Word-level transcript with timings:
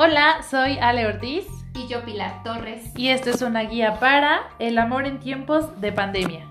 Hola, 0.00 0.44
soy 0.48 0.78
Ale 0.80 1.08
Ortiz 1.08 1.44
Y 1.74 1.88
yo, 1.88 2.04
Pilar 2.04 2.44
Torres. 2.44 2.92
y 2.94 3.08
esto 3.08 3.30
es 3.30 3.42
una 3.42 3.62
guía 3.62 3.98
para 3.98 4.48
el 4.60 4.78
amor 4.78 5.06
en 5.06 5.18
tiempos 5.18 5.80
de 5.80 5.90
pandemia. 5.90 6.46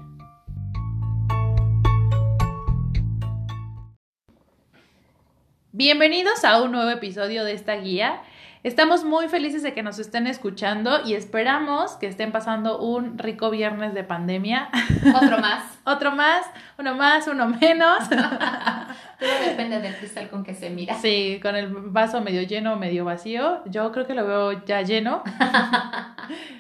Bienvenidos 5.72 6.44
a 6.44 6.62
un 6.62 6.74
nuevo 6.74 6.90
episodio 6.90 7.46
de 7.46 7.54
esta 7.54 7.78
guía. 7.78 8.22
Estamos 8.68 9.06
muy 9.06 9.30
felices 9.30 9.64
de 9.64 9.74
que 9.74 9.82
nos 9.82 9.98
estén 9.98 10.28
escuchando 10.28 11.00
y 11.06 11.14
esperamos 11.14 11.94
que 11.94 12.06
estén 12.06 12.34
pasando 12.34 12.82
un 12.82 13.18
rico 13.18 13.50
viernes 13.50 13.94
de 13.94 14.04
pandemia. 14.04 14.68
Otro 15.16 15.38
más. 15.42 15.80
Otro 15.86 16.12
más, 16.12 16.46
uno 16.78 16.94
más, 16.94 17.26
uno 17.30 17.48
menos. 17.48 18.10
Todo 18.10 19.30
depende 19.46 19.80
del 19.80 19.96
cristal 19.96 20.30
con 20.30 20.44
que 20.44 20.54
se 20.54 20.70
mira. 20.70 20.96
Sí, 20.96 21.40
con 21.42 21.56
el 21.56 21.70
vaso 21.70 22.20
medio 22.20 22.42
lleno 22.42 22.74
o 22.74 22.76
medio 22.76 23.06
vacío. 23.06 23.64
Yo 23.68 23.90
creo 23.94 24.06
que 24.06 24.14
lo 24.14 24.28
veo 24.28 24.66
ya 24.66 24.82
lleno. 24.82 25.24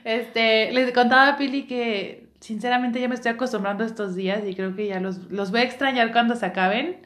Este, 0.05 0.71
les 0.71 0.94
contaba 0.94 1.27
a 1.27 1.35
Pili 1.35 1.68
que 1.68 2.30
sinceramente 2.40 3.02
ya 3.02 3.10
me 3.10 3.16
estoy 3.16 3.34
acostumbrando 3.34 3.84
a 3.84 3.88
estos 3.88 4.16
días 4.16 4.40
y 4.48 4.55
creo 4.55 4.74
que 4.74 4.88
ya 4.88 5.02
los, 5.02 5.18
los 5.30 5.52
voy 5.52 5.60
a 5.60 5.63
extrañar 5.63 6.13
cuando 6.13 6.38
se 6.38 6.46
acaben. 6.46 7.05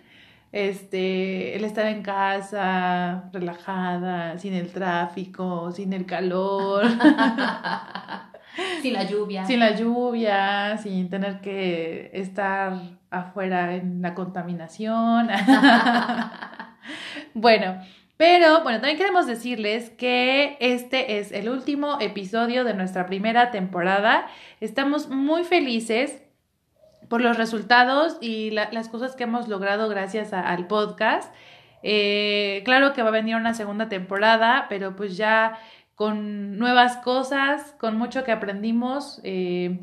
Este, 0.51 1.55
el 1.55 1.63
estar 1.63 1.85
en 1.85 2.03
casa, 2.03 3.29
relajada, 3.31 4.37
sin 4.37 4.53
el 4.53 4.71
tráfico, 4.71 5.71
sin 5.71 5.93
el 5.93 6.05
calor, 6.05 6.85
Sin 8.81 8.93
la 8.93 9.03
lluvia. 9.05 9.45
sin 9.45 9.61
la 9.61 9.75
lluvia, 9.75 10.77
sin 10.77 11.09
tener 11.09 11.39
que 11.39 12.11
estar 12.13 12.73
afuera 13.09 13.75
en 13.75 14.01
la 14.01 14.13
contaminación. 14.13 15.29
Bueno, 17.33 17.79
pero 18.17 18.61
bueno, 18.63 18.79
también 18.79 18.97
queremos 18.97 19.25
decirles 19.25 19.89
que 19.91 20.57
este 20.59 21.19
es 21.19 21.31
el 21.31 21.49
último 21.49 21.97
episodio 22.01 22.63
de 22.63 22.73
nuestra 22.73 23.05
primera 23.05 23.51
temporada. 23.51 24.27
Estamos 24.59 25.09
muy 25.09 25.43
felices 25.43 26.21
por 27.11 27.19
los 27.21 27.35
resultados 27.37 28.17
y 28.21 28.51
la- 28.51 28.69
las 28.71 28.87
cosas 28.87 29.17
que 29.17 29.23
hemos 29.25 29.49
logrado 29.49 29.89
gracias 29.89 30.31
al 30.31 30.65
podcast. 30.67 31.33
Eh, 31.83 32.61
claro 32.63 32.93
que 32.93 33.01
va 33.03 33.09
a 33.09 33.11
venir 33.11 33.35
una 33.35 33.53
segunda 33.53 33.89
temporada, 33.89 34.67
pero 34.69 34.95
pues 34.95 35.17
ya 35.17 35.59
con 35.95 36.57
nuevas 36.57 36.95
cosas, 36.97 37.75
con 37.79 37.97
mucho 37.97 38.23
que 38.23 38.31
aprendimos. 38.31 39.19
eh, 39.25 39.81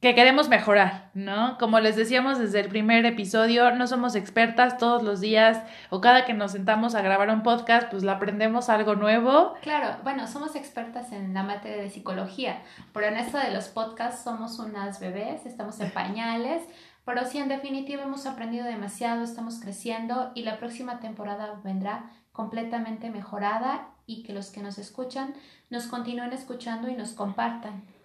que 0.00 0.14
queremos 0.14 0.48
mejorar, 0.48 1.10
¿no? 1.14 1.56
Como 1.58 1.80
les 1.80 1.96
decíamos 1.96 2.38
desde 2.38 2.60
el 2.60 2.68
primer 2.68 3.06
episodio, 3.06 3.70
no 3.74 3.86
somos 3.86 4.14
expertas 4.14 4.76
todos 4.76 5.02
los 5.02 5.20
días 5.20 5.62
o 5.88 6.00
cada 6.02 6.26
que 6.26 6.34
nos 6.34 6.52
sentamos 6.52 6.94
a 6.94 7.00
grabar 7.00 7.30
un 7.30 7.42
podcast, 7.42 7.90
pues 7.90 8.02
la 8.02 8.12
aprendemos 8.12 8.68
algo 8.68 8.94
nuevo. 8.94 9.54
Claro, 9.62 9.96
bueno, 10.04 10.26
somos 10.26 10.54
expertas 10.54 11.12
en 11.12 11.32
la 11.32 11.42
materia 11.42 11.82
de 11.82 11.88
psicología, 11.88 12.62
pero 12.92 13.06
en 13.06 13.16
esto 13.16 13.38
de 13.38 13.52
los 13.52 13.68
podcasts 13.68 14.22
somos 14.22 14.58
unas 14.58 15.00
bebés, 15.00 15.46
estamos 15.46 15.80
en 15.80 15.90
pañales, 15.92 16.62
pero 17.06 17.24
sí, 17.24 17.38
en 17.38 17.48
definitiva 17.48 18.02
hemos 18.02 18.26
aprendido 18.26 18.66
demasiado, 18.66 19.24
estamos 19.24 19.60
creciendo 19.60 20.32
y 20.34 20.42
la 20.42 20.58
próxima 20.58 21.00
temporada 21.00 21.60
vendrá 21.64 22.10
completamente 22.32 23.10
mejorada 23.10 23.88
y 24.06 24.24
que 24.24 24.34
los 24.34 24.50
que 24.50 24.60
nos 24.60 24.76
escuchan 24.76 25.34
nos 25.70 25.86
continúen 25.86 26.32
escuchando 26.32 26.88
y 26.88 26.94
nos 26.94 27.12
compartan. 27.12 27.95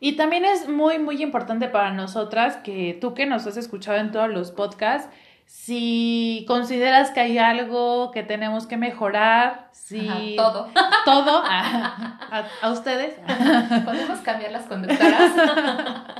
Y 0.00 0.16
también 0.16 0.44
es 0.44 0.68
muy, 0.68 0.98
muy 0.98 1.22
importante 1.22 1.68
para 1.68 1.90
nosotras 1.92 2.56
que 2.58 2.96
tú 3.00 3.14
que 3.14 3.26
nos 3.26 3.46
has 3.46 3.56
escuchado 3.56 3.98
en 3.98 4.10
todos 4.12 4.28
los 4.28 4.50
podcasts, 4.50 5.08
si 5.46 6.44
consideras 6.48 7.10
que 7.10 7.20
hay 7.20 7.38
algo 7.38 8.10
que 8.10 8.22
tenemos 8.22 8.66
que 8.66 8.76
mejorar, 8.76 9.68
si 9.72 10.08
Ajá, 10.08 10.20
todo. 10.36 10.68
todo 11.04 11.42
a, 11.46 12.18
a- 12.30 12.48
a 12.66 12.70
ustedes, 12.70 13.14
Podemos 13.84 14.18
cambiar 14.20 14.52
las 14.52 14.64
conductoras. 14.66 15.32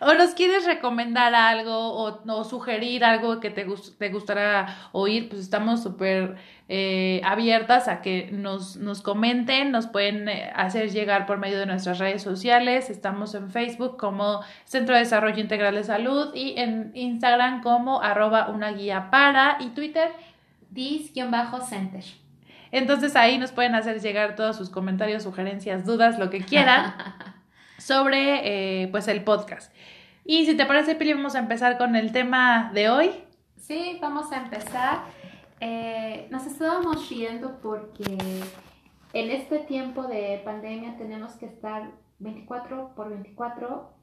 o 0.00 0.14
nos 0.14 0.34
quieres 0.34 0.64
recomendar 0.66 1.34
algo 1.34 1.74
o, 1.92 2.22
o 2.32 2.44
sugerir 2.44 3.04
algo 3.04 3.40
que 3.40 3.50
te, 3.50 3.64
gus- 3.66 3.96
te 3.98 4.08
gustará 4.10 4.88
oír, 4.92 5.28
pues 5.28 5.42
estamos 5.42 5.82
súper 5.82 6.36
eh, 6.68 7.20
abiertas 7.24 7.88
a 7.88 8.00
que 8.00 8.30
nos, 8.32 8.76
nos 8.76 9.02
comenten, 9.02 9.70
nos 9.70 9.86
pueden 9.86 10.28
eh, 10.28 10.50
hacer 10.54 10.90
llegar 10.90 11.26
por 11.26 11.38
medio 11.38 11.58
de 11.58 11.66
nuestras 11.66 11.98
redes 11.98 12.22
sociales, 12.22 12.88
estamos 12.90 13.34
en 13.34 13.50
Facebook 13.50 13.96
como 13.98 14.40
Centro 14.64 14.94
de 14.94 15.00
Desarrollo 15.00 15.40
Integral 15.40 15.74
de 15.74 15.84
Salud 15.84 16.34
y 16.34 16.54
en 16.58 16.90
Instagram 16.94 17.62
como 17.62 18.00
arroba 18.02 18.48
una 18.48 18.72
guía 18.72 19.10
para 19.10 19.58
y 19.60 19.68
Twitter. 19.70 20.10
Dis-center. 20.70 22.04
Entonces 22.72 23.14
ahí 23.14 23.38
nos 23.38 23.52
pueden 23.52 23.74
hacer 23.76 24.00
llegar 24.00 24.34
todos 24.34 24.56
sus 24.56 24.68
comentarios, 24.70 25.22
sugerencias, 25.22 25.84
dudas, 25.86 26.18
lo 26.18 26.30
que 26.30 26.40
quieran 26.40 26.94
sobre 27.84 28.82
eh, 28.82 28.88
pues 28.88 29.08
el 29.08 29.22
podcast. 29.24 29.70
Y 30.24 30.46
si 30.46 30.56
te 30.56 30.64
parece, 30.64 30.94
Pili, 30.94 31.12
vamos 31.12 31.34
a 31.34 31.38
empezar 31.38 31.76
con 31.76 31.96
el 31.96 32.12
tema 32.12 32.70
de 32.72 32.88
hoy. 32.88 33.10
Sí, 33.58 33.98
vamos 34.00 34.32
a 34.32 34.38
empezar. 34.38 35.02
Eh, 35.60 36.26
nos 36.30 36.46
estábamos 36.46 37.10
riendo 37.10 37.58
porque 37.60 38.16
en 39.12 39.30
este 39.30 39.58
tiempo 39.58 40.04
de 40.04 40.40
pandemia 40.44 40.96
tenemos 40.96 41.32
que 41.34 41.44
estar 41.44 41.90
24 42.20 42.94
por 42.96 43.10
24 43.10 43.93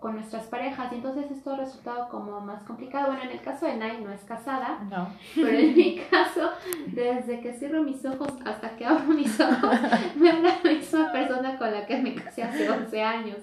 con 0.00 0.14
nuestras 0.14 0.44
parejas 0.46 0.92
y 0.92 0.96
entonces 0.96 1.30
esto 1.30 1.52
ha 1.52 1.56
resultado 1.56 2.08
como 2.08 2.40
más 2.40 2.62
complicado. 2.62 3.08
Bueno, 3.08 3.22
en 3.24 3.30
el 3.30 3.40
caso 3.40 3.66
de 3.66 3.76
Nay 3.76 4.00
no 4.02 4.12
es 4.12 4.20
casada, 4.22 4.78
No. 4.90 5.08
pero 5.34 5.48
en 5.58 5.74
mi 5.76 5.96
caso, 6.10 6.50
desde 6.86 7.40
que 7.40 7.52
cierro 7.52 7.82
mis 7.82 8.04
ojos 8.04 8.28
hasta 8.44 8.76
que 8.76 8.84
abro 8.86 9.04
mis 9.08 9.38
ojos, 9.40 9.74
me 10.16 10.30
habla 10.30 10.54
la 10.62 10.70
misma 10.72 11.10
persona 11.12 11.58
con 11.58 11.72
la 11.72 11.84
que 11.86 11.96
me 11.98 12.14
casé 12.14 12.42
hace 12.44 12.70
11 12.70 13.02
años. 13.02 13.36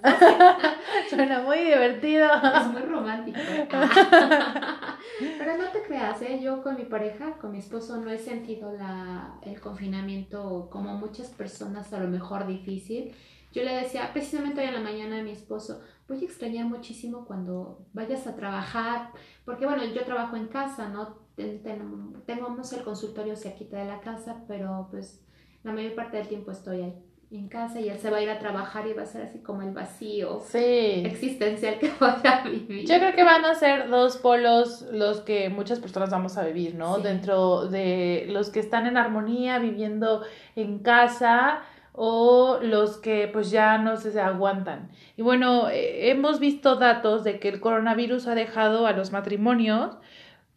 Suena 1.10 1.42
muy 1.42 1.60
divertido. 1.60 2.28
Es 2.62 2.68
muy 2.68 2.82
romántico. 2.82 3.40
Pero 5.38 5.58
no 5.58 5.66
te 5.72 5.82
creas, 5.84 6.22
¿eh? 6.22 6.40
yo 6.42 6.62
con 6.62 6.76
mi 6.76 6.84
pareja, 6.86 7.34
con 7.40 7.52
mi 7.52 7.60
esposo, 7.60 7.98
no 7.98 8.10
he 8.10 8.18
sentido 8.18 8.72
la, 8.74 9.36
el 9.44 9.60
confinamiento 9.60 10.68
como 10.72 10.94
muchas 10.98 11.28
personas 11.30 11.92
a 11.94 12.00
lo 12.00 12.08
mejor 12.08 12.48
difícil. 12.48 13.14
Yo 13.54 13.64
le 13.64 13.74
decía 13.74 14.10
precisamente 14.12 14.60
hoy 14.62 14.68
en 14.68 14.74
la 14.74 14.82
mañana 14.82 15.20
a 15.20 15.24
mi 15.24 15.32
esposo, 15.32 15.82
voy 16.08 16.22
a 16.22 16.26
extrañar 16.26 16.66
muchísimo 16.66 17.26
cuando 17.26 17.80
vayas 17.94 18.28
a 18.28 18.36
trabajar, 18.36 19.10
porque 19.44 19.66
bueno, 19.66 19.84
yo 19.86 20.04
trabajo 20.06 20.36
en 20.36 20.48
casa, 20.48 20.90
¿no? 20.90 21.18
Ten- 21.36 21.62
ten- 21.64 22.14
Tenemos 22.26 22.72
el 22.74 22.84
consultorio 22.84 23.36
cerquita 23.36 23.78
de 23.78 23.86
la 23.86 24.00
casa, 24.00 24.44
pero 24.48 24.88
pues 24.92 25.22
la 25.64 25.72
mayor 25.74 25.96
parte 25.96 26.18
del 26.18 26.28
tiempo 26.28 26.52
estoy 26.52 26.82
ahí 26.82 26.94
en 27.32 27.50
casa 27.50 27.80
y 27.82 27.90
él 27.90 27.98
se 27.98 28.10
va 28.12 28.18
a 28.18 28.22
ir 28.22 28.30
a 28.30 28.38
trabajar 28.40 28.88
y 28.88 28.94
va 28.94 29.02
a 29.02 29.06
ser 29.06 29.24
así 29.24 29.40
como 29.40 29.62
el 29.64 29.72
vacío 29.74 30.42
Sí. 30.46 31.04
existencial 31.06 31.80
que 31.80 31.92
voy 32.00 32.10
a 32.24 32.44
vivir. 32.48 32.88
Yo 32.88 32.98
creo 33.00 33.14
que 33.16 33.24
van 33.24 33.44
a 33.46 33.56
ser 33.56 33.90
dos 33.90 34.18
polos 34.18 34.86
los 34.92 35.22
que 35.22 35.50
muchas 35.50 35.80
personas 35.80 36.10
vamos 36.12 36.38
a 36.38 36.46
vivir, 36.46 36.76
¿no? 36.76 36.98
Sí. 36.98 37.02
Dentro 37.04 37.68
de 37.68 38.28
los 38.30 38.50
que 38.52 38.60
están 38.60 38.86
en 38.86 38.96
armonía, 38.98 39.60
viviendo 39.60 40.22
en 40.56 40.80
casa 40.80 41.62
o 41.98 42.60
los 42.62 42.98
que 42.98 43.30
pues 43.32 43.52
ya 43.52 43.78
no 43.78 43.96
se 43.98 44.20
aguantan. 44.20 44.90
Y 45.18 45.22
bueno, 45.22 45.70
eh, 45.70 46.10
hemos 46.12 46.40
visto 46.40 46.76
datos 46.76 47.24
de 47.24 47.40
que 47.40 47.50
el 47.50 47.60
coronavirus 47.62 48.28
ha 48.28 48.36
dejado 48.36 48.86
a 48.88 48.92
los 48.92 49.12
matrimonios 49.12 49.98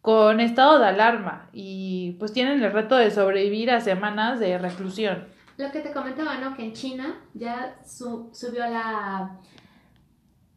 con 0.01 0.39
estado 0.39 0.79
de 0.79 0.87
alarma 0.87 1.49
y 1.53 2.13
pues 2.19 2.31
tienen 2.33 2.63
el 2.63 2.71
reto 2.71 2.95
de 2.95 3.11
sobrevivir 3.11 3.71
a 3.71 3.79
semanas 3.81 4.39
de 4.39 4.57
reclusión. 4.57 5.27
Lo 5.57 5.71
que 5.71 5.79
te 5.81 5.91
comentaba, 5.91 6.37
¿no? 6.37 6.55
Que 6.55 6.63
en 6.63 6.73
China 6.73 7.15
ya 7.33 7.75
su- 7.85 8.29
subió 8.33 8.61
la 8.67 9.31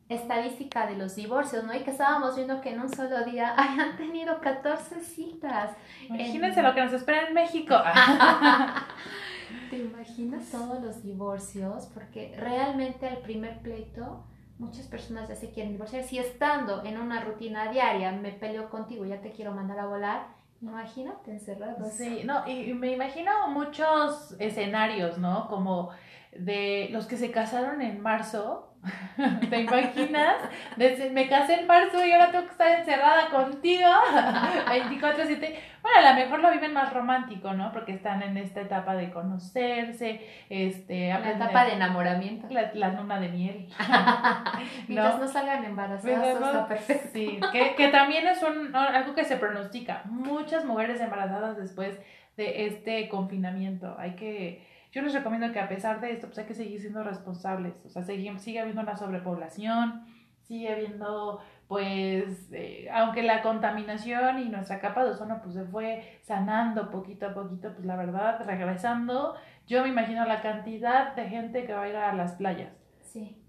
estadística 0.08 0.86
de 0.86 0.96
los 0.96 1.16
divorcios, 1.16 1.64
¿no? 1.64 1.74
Y 1.74 1.80
que 1.80 1.90
estábamos 1.90 2.36
viendo 2.36 2.60
que 2.60 2.70
en 2.70 2.80
un 2.80 2.88
solo 2.94 3.24
día 3.24 3.54
hayan 3.56 3.96
tenido 3.96 4.40
14 4.40 5.00
citas. 5.00 5.70
Imagínense 6.08 6.62
lo 6.62 6.74
que 6.74 6.82
nos 6.84 6.92
espera 6.92 7.26
en 7.28 7.34
México. 7.34 7.74
¿Te 9.70 9.78
imaginas 9.78 10.50
todos 10.50 10.82
los 10.82 11.02
divorcios? 11.02 11.86
Porque 11.94 12.34
realmente 12.36 13.08
al 13.08 13.18
primer 13.18 13.60
pleito 13.60 14.24
muchas 14.58 14.86
personas 14.86 15.28
ya 15.28 15.34
se 15.34 15.50
quieren 15.50 15.72
divorciar. 15.72 16.04
Si 16.04 16.18
estando 16.18 16.84
en 16.84 16.98
una 16.98 17.22
rutina 17.24 17.70
diaria 17.70 18.12
me 18.12 18.32
peleo 18.32 18.70
contigo 18.70 19.04
ya 19.04 19.20
te 19.20 19.32
quiero 19.32 19.52
mandar 19.52 19.78
a 19.78 19.86
volar, 19.86 20.26
imagínate 20.60 21.32
encerrados. 21.32 21.92
Sí, 21.92 22.22
no, 22.24 22.46
y 22.48 22.72
me 22.74 22.92
imagino 22.92 23.48
muchos 23.48 24.36
escenarios, 24.38 25.18
¿no? 25.18 25.48
Como 25.48 25.90
de 26.36 26.88
los 26.92 27.06
que 27.06 27.16
se 27.16 27.30
casaron 27.30 27.82
en 27.82 28.00
marzo. 28.00 28.71
¿Te 29.50 29.60
imaginas? 29.60 30.36
Desde- 30.76 31.10
me 31.10 31.28
casé 31.28 31.60
en 31.60 31.66
marzo 31.66 32.04
y 32.04 32.10
ahora 32.12 32.30
tengo 32.30 32.44
que 32.46 32.50
estar 32.52 32.78
encerrada 32.80 33.28
contigo 33.30 33.88
24/7. 34.66 35.54
Bueno, 35.82 35.98
a 35.98 36.10
lo 36.10 36.14
mejor 36.16 36.40
lo 36.40 36.50
viven 36.52 36.72
más 36.72 36.92
romántico, 36.92 37.52
¿no? 37.54 37.72
Porque 37.72 37.92
están 37.92 38.22
en 38.22 38.36
esta 38.36 38.60
etapa 38.60 38.94
de 38.94 39.10
conocerse, 39.10 40.20
este, 40.48 41.08
La 41.08 41.16
aprender- 41.16 41.36
etapa 41.36 41.64
de 41.64 41.72
enamoramiento. 41.74 42.46
la, 42.50 42.70
la 42.74 42.88
luna 42.88 43.18
de 43.20 43.28
miel. 43.28 43.68
Mientras 44.88 45.14
¿No? 45.16 45.20
no, 45.24 45.28
salgan 45.28 45.64
embarazadas, 45.64 46.36
está 46.36 46.66
perfecto. 46.68 47.08
Sí, 47.12 47.40
que, 47.52 47.74
que 47.74 47.88
también 47.88 48.26
es 48.26 48.42
un, 48.42 48.74
algo 48.74 49.14
que 49.14 49.24
se 49.24 49.36
pronostica. 49.36 50.02
Muchas 50.06 50.64
mujeres 50.64 51.00
embarazadas 51.00 51.56
después 51.56 51.98
de 52.36 52.66
este 52.66 53.08
confinamiento. 53.08 53.96
Hay 53.98 54.12
que, 54.16 54.64
yo 54.92 55.00
les 55.00 55.14
recomiendo 55.14 55.50
que 55.52 55.58
a 55.58 55.68
pesar 55.68 56.00
de 56.00 56.12
esto, 56.12 56.26
pues 56.26 56.38
hay 56.38 56.44
que 56.44 56.54
seguir 56.54 56.80
siendo 56.80 57.02
responsables. 57.02 57.84
O 57.86 57.88
sea, 57.88 58.04
sigue, 58.04 58.38
sigue 58.38 58.60
habiendo 58.60 58.82
una 58.82 58.96
sobrepoblación, 58.96 60.04
sigue 60.42 60.70
habiendo, 60.70 61.40
pues, 61.66 62.52
eh, 62.52 62.88
aunque 62.92 63.22
la 63.22 63.40
contaminación 63.40 64.38
y 64.38 64.50
nuestra 64.50 64.80
capa 64.80 65.04
de 65.04 65.12
ozono, 65.12 65.40
pues 65.42 65.54
se 65.54 65.64
fue 65.64 66.20
sanando 66.22 66.90
poquito 66.90 67.26
a 67.26 67.34
poquito, 67.34 67.72
pues 67.72 67.86
la 67.86 67.96
verdad, 67.96 68.44
regresando, 68.44 69.34
yo 69.66 69.82
me 69.82 69.88
imagino 69.88 70.26
la 70.26 70.42
cantidad 70.42 71.16
de 71.16 71.26
gente 71.26 71.64
que 71.64 71.72
va 71.72 71.84
a 71.84 71.88
ir 71.88 71.96
a 71.96 72.14
las 72.14 72.32
playas. 72.32 72.72
Sí. 73.00 73.41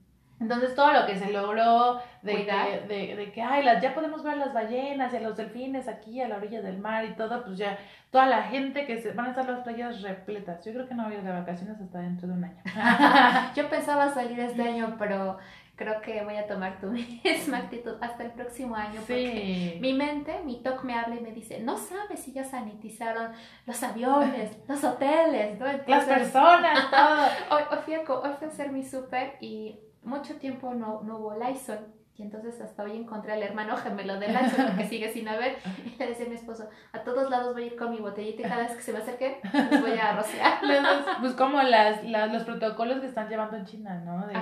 Entonces 0.44 0.76
todo 0.76 0.92
lo 0.92 1.06
que 1.06 1.16
se 1.18 1.32
logró 1.32 2.02
de 2.22 2.46
que, 2.46 2.86
de, 2.88 3.16
de, 3.16 3.32
que 3.32 3.42
ay, 3.42 3.64
las, 3.64 3.82
ya 3.82 3.94
podemos 3.94 4.24
ver 4.24 4.36
las 4.36 4.54
ballenas 4.54 5.14
y 5.14 5.18
a 5.18 5.22
los 5.22 5.38
delfines 5.38 5.88
aquí 5.88 6.20
a 6.20 6.28
la 6.28 6.36
orilla 6.36 6.62
del 6.62 6.80
mar 6.80 7.06
y 7.06 7.14
todo, 7.16 7.46
pues 7.46 7.58
ya 7.58 7.78
toda 8.12 8.26
la 8.26 8.44
gente 8.44 8.86
que 8.86 9.02
se 9.02 9.14
van 9.14 9.28
a 9.28 9.30
estar 9.30 9.50
las 9.50 9.62
playas 9.62 10.02
repletas. 10.02 10.64
Yo 10.66 10.74
creo 10.74 10.86
que 10.86 10.96
no 10.96 11.06
voy 11.06 11.14
a 11.14 11.18
ir 11.20 11.24
de 11.24 11.32
vacaciones 11.32 11.80
hasta 11.80 12.00
dentro 12.00 12.28
de 12.28 12.34
un 12.34 12.44
año. 12.44 12.62
Yo 13.56 13.70
pensaba 13.70 14.14
salir 14.14 14.38
este 14.42 14.62
año, 14.64 14.98
pero 15.00 15.38
creo 15.78 16.02
que 16.02 16.24
voy 16.24 16.36
a 16.36 16.46
tomar 16.46 16.80
tu 16.80 16.88
misma 17.24 17.60
actitud 17.60 17.94
hasta 18.02 18.24
el 18.26 18.32
próximo 18.32 18.76
año. 18.76 19.00
Porque 19.00 19.78
mi 19.80 19.94
mente, 19.94 20.42
mi 20.44 20.62
TOC 20.62 20.84
me 20.84 20.94
habla 20.94 21.16
y 21.16 21.22
me 21.22 21.32
dice, 21.32 21.62
no 21.62 21.78
sabes 21.78 22.20
si 22.20 22.34
ya 22.34 22.44
sanitizaron 22.44 23.32
los 23.66 23.82
aviones, 23.82 24.52
los 24.68 24.84
hoteles, 24.84 25.58
las 25.88 26.04
personas, 26.04 26.92
todo. 26.92 27.58
hoy, 27.58 27.64
hoy, 27.72 27.78
fui 27.86 27.94
a, 27.94 28.00
hoy 28.02 28.32
fui 28.38 28.48
a 28.48 28.52
hacer 28.52 28.72
mi 28.74 28.84
súper 28.84 29.38
y 29.40 29.80
mucho 30.04 30.36
tiempo 30.36 30.74
no, 30.74 31.02
no 31.04 31.18
hubo 31.18 31.36
Lysol. 31.36 31.80
Y 32.16 32.22
entonces 32.22 32.62
hasta 32.62 32.84
hoy 32.84 32.96
encontré 32.96 33.34
al 33.34 33.42
hermano 33.42 33.76
gemelo 33.76 34.20
de 34.20 34.28
Lysol 34.28 34.68
porque 34.68 34.86
sigue 34.86 35.12
sin 35.12 35.28
haber. 35.28 35.58
Y 35.84 35.98
le 35.98 36.08
decía 36.08 36.28
a 36.28 36.30
mi 36.30 36.36
esposo, 36.36 36.70
a 36.92 37.00
todos 37.00 37.30
lados 37.32 37.54
voy 37.54 37.64
a 37.64 37.66
ir 37.68 37.76
con 37.76 37.90
mi 37.90 37.98
botellita 37.98 38.42
y 38.42 38.44
cada 38.44 38.62
vez 38.68 38.76
que 38.76 38.84
se 38.84 38.94
me 38.94 39.00
acerque, 39.00 39.40
los 39.52 39.82
voy 39.82 39.98
a 39.98 40.16
rociar. 40.16 40.60
pues 41.22 41.34
como 41.34 41.62
las, 41.64 42.04
las, 42.04 42.32
los 42.32 42.44
protocolos 42.44 43.00
que 43.00 43.08
están 43.08 43.30
llevando 43.30 43.58
en 43.58 43.66
China, 43.66 44.00
¿no? 44.06 44.28
De 44.28 44.36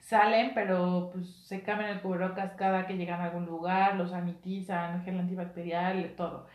salen, 0.00 0.52
pero 0.54 1.10
pues 1.12 1.28
se 1.44 1.62
cambian 1.62 1.90
el 1.90 2.00
cubrebocas 2.00 2.54
cada 2.54 2.86
que 2.86 2.96
llegan 2.96 3.20
a 3.20 3.24
algún 3.24 3.44
lugar, 3.44 3.96
los 3.96 4.10
sanitizan, 4.10 5.04
gel 5.04 5.18
antibacterial, 5.18 6.14
todo. 6.16 6.46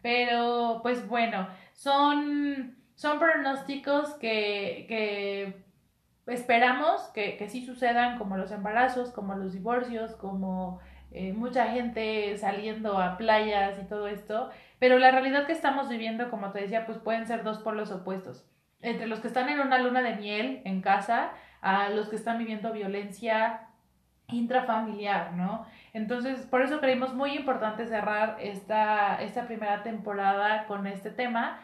Pero 0.00 0.80
pues 0.82 1.06
bueno, 1.08 1.46
son, 1.74 2.78
son 2.94 3.18
pronósticos 3.18 4.14
que, 4.14 4.86
que 4.88 5.61
esperamos 6.26 7.02
que, 7.14 7.36
que 7.36 7.48
sí 7.48 7.64
sucedan 7.64 8.18
como 8.18 8.36
los 8.36 8.50
embarazos, 8.52 9.10
como 9.10 9.34
los 9.34 9.52
divorcios, 9.52 10.14
como 10.16 10.80
eh, 11.14 11.34
mucha 11.34 11.66
gente 11.66 12.36
saliendo 12.38 12.98
a 12.98 13.18
playas 13.18 13.78
y 13.78 13.86
todo 13.86 14.08
esto, 14.08 14.50
pero 14.78 14.98
la 14.98 15.10
realidad 15.10 15.46
que 15.46 15.52
estamos 15.52 15.88
viviendo, 15.90 16.30
como 16.30 16.52
te 16.52 16.62
decía, 16.62 16.86
pues 16.86 16.98
pueden 16.98 17.26
ser 17.26 17.42
dos 17.42 17.58
polos 17.58 17.90
opuestos. 17.90 18.46
Entre 18.80 19.06
los 19.06 19.20
que 19.20 19.28
están 19.28 19.48
en 19.48 19.60
una 19.60 19.78
luna 19.78 20.00
de 20.00 20.16
miel 20.16 20.62
en 20.64 20.80
casa, 20.80 21.32
a 21.60 21.90
los 21.90 22.08
que 22.08 22.16
están 22.16 22.38
viviendo 22.38 22.72
violencia 22.72 23.68
intrafamiliar, 24.28 25.34
¿no? 25.34 25.66
Entonces, 25.92 26.46
por 26.46 26.62
eso 26.62 26.80
creímos 26.80 27.14
muy 27.14 27.32
importante 27.36 27.86
cerrar 27.86 28.38
esta, 28.40 29.20
esta 29.22 29.46
primera 29.46 29.82
temporada 29.82 30.64
con 30.66 30.86
este 30.86 31.10
tema, 31.10 31.60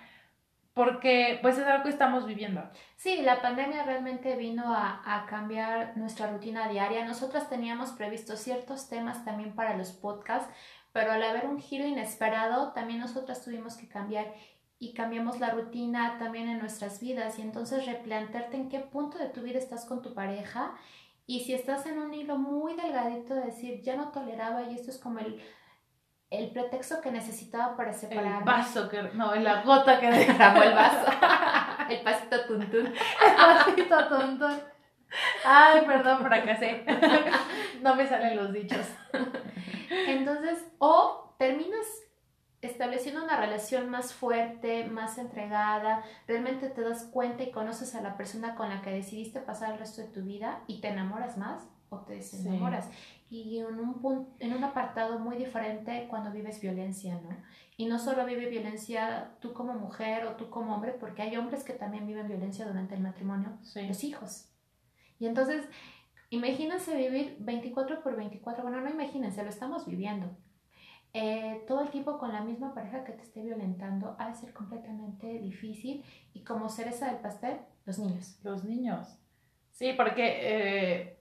porque 0.79 1.41
pues 1.43 1.59
es 1.59 1.67
algo 1.67 1.83
que 1.83 1.91
estamos 1.91 2.25
viviendo. 2.25 2.63
Sí, 2.95 3.23
la 3.23 3.43
pandemia 3.43 3.83
realmente 3.83 4.37
vino 4.37 4.73
a, 4.73 5.03
a, 5.05 5.27
cambiar 5.27 5.97
nuestra 5.97 6.31
rutina 6.31 6.69
diaria. 6.69 7.05
Nosotras 7.05 7.49
teníamos 7.51 7.91
previsto 7.91 8.37
ciertos 8.37 8.89
temas 8.89 9.25
también 9.25 9.57
para 9.57 9.77
los 9.77 9.91
podcasts, 9.91 10.49
pero 10.93 11.11
al 11.11 11.25
haber 11.25 11.47
un 11.47 11.59
giro 11.59 11.85
inesperado, 11.85 12.75
también 12.75 13.01
nosotras 13.01 13.45
tuvimos 13.45 13.77
que 13.77 13.89
cambiar 13.89 14.33
y 14.79 14.93
cambiamos 14.93 15.41
la 15.41 15.51
rutina 15.51 16.17
también 16.21 16.49
en 16.49 16.61
nuestras 16.61 17.01
vidas 17.01 17.41
y 17.41 17.43
entonces 17.43 17.85
replantearte 17.85 18.57
en 18.57 18.69
qué 18.69 18.79
punto 18.79 19.19
de 19.19 19.31
tu 19.31 19.43
vida 19.43 19.59
estás 19.59 19.85
con 19.85 20.01
tu 20.01 20.15
pareja 20.15 20.77
y 21.27 21.41
si 21.41 21.55
estás 21.55 21.87
en 21.87 21.99
un 21.99 22.15
hilo 22.15 22.39
muy 22.39 22.77
delgadito 22.77 23.35
de 23.35 23.47
decir 23.47 23.83
ya 23.83 23.97
no 23.97 24.13
toleraba 24.13 24.63
y 24.63 24.77
esto 24.77 24.93
es 24.93 24.99
como 24.99 25.19
el 25.19 25.41
el 26.31 26.51
pretexto 26.51 27.01
que 27.01 27.11
necesitaba 27.11 27.77
para 27.77 27.93
separarme. 27.93 28.39
El 28.39 28.45
vaso 28.45 28.89
que, 28.89 29.03
no, 29.15 29.35
la 29.35 29.63
gota 29.65 29.99
que 29.99 30.11
derramó 30.11 30.63
el 30.63 30.75
vaso. 30.75 31.11
el 31.91 32.01
pasito 32.03 32.45
tuntún. 32.47 32.87
El 32.87 33.37
pasito 33.37 34.09
tuntún. 34.09 34.61
Ay, 35.45 35.87
perdón, 35.87 36.23
fracasé. 36.23 36.85
no 37.83 37.95
me 37.95 38.07
salen 38.07 38.37
los 38.37 38.53
dichos. 38.53 38.87
Entonces, 39.91 40.67
o 40.79 41.35
terminas 41.39 41.87
estableciendo 42.61 43.23
una 43.23 43.41
relación 43.41 43.89
más 43.89 44.13
fuerte, 44.13 44.85
más 44.85 45.17
entregada, 45.17 46.03
realmente 46.27 46.69
te 46.69 46.83
das 46.83 47.05
cuenta 47.05 47.45
y 47.45 47.53
conoces 47.53 47.95
a 47.95 48.03
la 48.03 48.17
persona 48.17 48.57
con 48.57 48.69
la 48.69 48.83
que 48.83 48.91
decidiste 48.91 49.41
pasar 49.41 49.73
el 49.73 49.79
resto 49.79 50.03
de 50.03 50.09
tu 50.09 50.23
vida 50.23 50.63
y 50.67 50.81
te 50.81 50.89
enamoras 50.89 51.39
más 51.39 51.63
o 51.89 52.01
te 52.01 52.15
desenamoras 52.15 52.91
y 53.31 53.59
en 53.59 53.79
un, 53.79 54.01
punto, 54.01 54.35
en 54.39 54.55
un 54.55 54.65
apartado 54.65 55.19
muy 55.19 55.37
diferente 55.37 56.07
cuando 56.09 56.31
vives 56.31 56.61
violencia, 56.61 57.21
¿no? 57.23 57.37
Y 57.77 57.87
no 57.87 57.99
solo 57.99 58.25
vive 58.25 58.49
violencia 58.49 59.37
tú 59.41 59.53
como 59.53 59.75
mujer 59.75 60.27
o 60.27 60.33
tú 60.33 60.51
como 60.51 60.75
hombre, 60.75 60.93
porque 60.93 61.23
hay 61.23 61.37
hombres 61.37 61.63
que 61.63 61.75
también 61.75 62.07
viven 62.07 62.27
violencia 62.27 62.67
durante 62.67 62.95
el 62.95 63.01
matrimonio, 63.01 63.59
los 63.87 64.03
hijos. 64.03 64.51
Y 65.19 65.27
entonces, 65.27 65.69
imagínense 66.31 66.97
vivir 66.97 67.37
24 67.41 68.03
por 68.03 68.17
24, 68.17 68.63
bueno, 68.63 68.81
no 68.81 68.91
imagínense, 68.91 69.43
lo 69.43 69.51
estamos 69.51 69.87
viviendo. 69.87 70.37
Eh, 71.15 71.65
todo 71.67 71.83
el 71.83 71.91
tiempo 71.91 72.19
con 72.19 72.33
la 72.33 72.43
misma 72.43 72.75
pareja 72.75 73.05
que 73.05 73.13
te 73.13 73.23
esté 73.23 73.43
violentando 73.43 74.15
ha 74.19 74.29
de 74.29 74.35
ser 74.35 74.53
completamente 74.53 75.39
difícil 75.39 76.05
y 76.35 76.45
como 76.45 76.69
cereza 76.69 77.07
del 77.07 77.21
pastel, 77.21 77.59
los 77.85 77.99
niños. 77.99 78.39
Los 78.43 78.65
niños. 78.65 79.19
Sí, 79.71 79.93
porque 79.97 80.39
eh, 80.41 81.18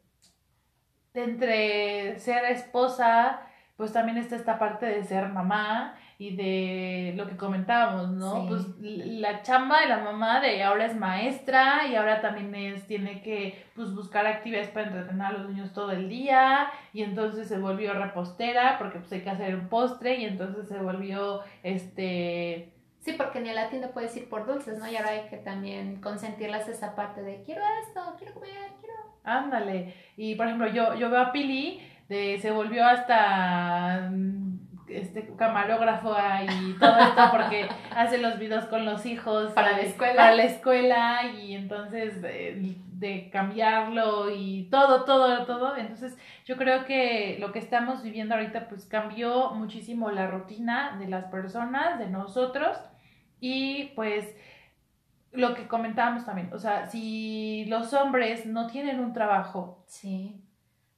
entre 1.24 2.20
ser 2.20 2.46
esposa, 2.46 3.42
pues 3.76 3.94
también 3.94 4.18
está 4.18 4.36
esta 4.36 4.58
parte 4.58 4.86
de 4.86 5.04
ser 5.04 5.30
mamá 5.30 5.96
y 6.20 6.36
de 6.36 7.14
lo 7.16 7.28
que 7.28 7.38
comentábamos, 7.38 8.10
¿no? 8.10 8.48
Pues 8.48 8.66
la 8.80 9.44
chamba 9.44 9.82
de 9.82 9.88
la 9.88 10.00
mamá 10.00 10.42
de 10.42 10.64
ahora 10.64 10.86
es 10.86 10.96
maestra 10.96 11.86
y 11.88 11.96
ahora 11.96 12.22
también 12.22 12.56
es, 12.56 12.88
tiene 12.88 13.22
que 13.22 13.64
pues 13.76 13.94
buscar 13.94 14.26
actividades 14.26 14.70
para 14.70 14.88
entretener 14.88 15.28
a 15.28 15.32
los 15.34 15.50
niños 15.50 15.74
todo 15.74 15.92
el 15.92 16.10
día 16.10 16.70
y 16.92 17.04
entonces 17.04 17.48
se 17.48 17.60
volvió 17.60 17.94
repostera 17.94 18.80
porque 18.80 18.98
pues 18.98 19.12
hay 19.12 19.22
que 19.22 19.30
hacer 19.30 19.54
un 19.54 19.70
postre 19.70 20.16
y 20.16 20.26
entonces 20.26 20.68
se 20.68 20.80
volvió 20.80 21.42
este... 21.62 22.74
Sí, 23.08 23.14
porque 23.14 23.40
ni 23.40 23.50
a 23.50 23.54
la 23.54 23.70
tienda 23.70 23.92
puedes 23.94 24.14
ir 24.18 24.28
por 24.28 24.46
dulces, 24.46 24.80
¿no? 24.80 24.92
Y 24.92 24.98
ahora 24.98 25.12
hay 25.12 25.30
que 25.30 25.38
también 25.38 26.02
consentirlas 26.02 26.68
esa 26.68 26.94
parte 26.94 27.22
de 27.22 27.42
quiero 27.44 27.62
esto, 27.88 28.02
quiero 28.18 28.34
comer, 28.34 28.52
quiero 28.82 28.96
Ándale. 29.24 29.94
Y 30.18 30.36
por 30.36 30.46
ejemplo, 30.46 30.68
yo, 30.68 30.94
yo 30.96 31.10
veo 31.10 31.22
a 31.22 31.32
Pili, 31.32 31.80
de, 32.10 32.38
se 32.42 32.52
volvió 32.52 32.86
hasta 32.86 34.10
mm, 34.12 34.60
este 34.90 35.26
camarógrafo 35.38 36.18
y 36.52 36.74
todo 36.74 36.98
esto 36.98 37.22
porque 37.32 37.70
hace 37.96 38.18
los 38.18 38.38
videos 38.40 38.66
con 38.66 38.84
los 38.84 39.06
hijos 39.06 39.54
para 39.54 39.72
la 39.72 39.84
escuela 39.84 40.16
para 40.16 40.36
la 40.36 40.44
escuela 40.44 41.20
y 41.28 41.56
entonces 41.56 42.22
de, 42.22 42.76
de, 42.92 43.30
cambiarlo 43.30 44.36
y 44.36 44.68
todo 44.70 45.04
todo 45.04 45.46
todo 45.46 45.78
entonces 45.78 46.18
yo 46.46 46.58
creo 46.58 46.86
que 46.86 47.38
lo 47.40 47.52
que 47.52 47.60
estamos 47.60 48.04
viviendo 48.04 48.36
ahorita 48.36 48.68
pues 48.68 48.86
cambió 48.86 49.52
muchísimo 49.52 50.12
la 50.12 50.28
rutina 50.28 50.98
de 51.00 51.08
las 51.08 51.26
personas 51.26 52.00
de 52.00 52.08
nosotros 52.08 52.78
y 53.40 53.92
pues 53.96 54.36
lo 55.32 55.54
que 55.54 55.68
comentábamos 55.68 56.26
también, 56.26 56.52
o 56.54 56.60
sea, 56.60 56.88
si 56.88 57.66
los 57.66 57.94
hombres 57.94 58.46
no 58.46 58.68
tienen 58.68 59.00
un 59.00 59.14
trabajo, 59.14 59.84
sí. 59.88 60.42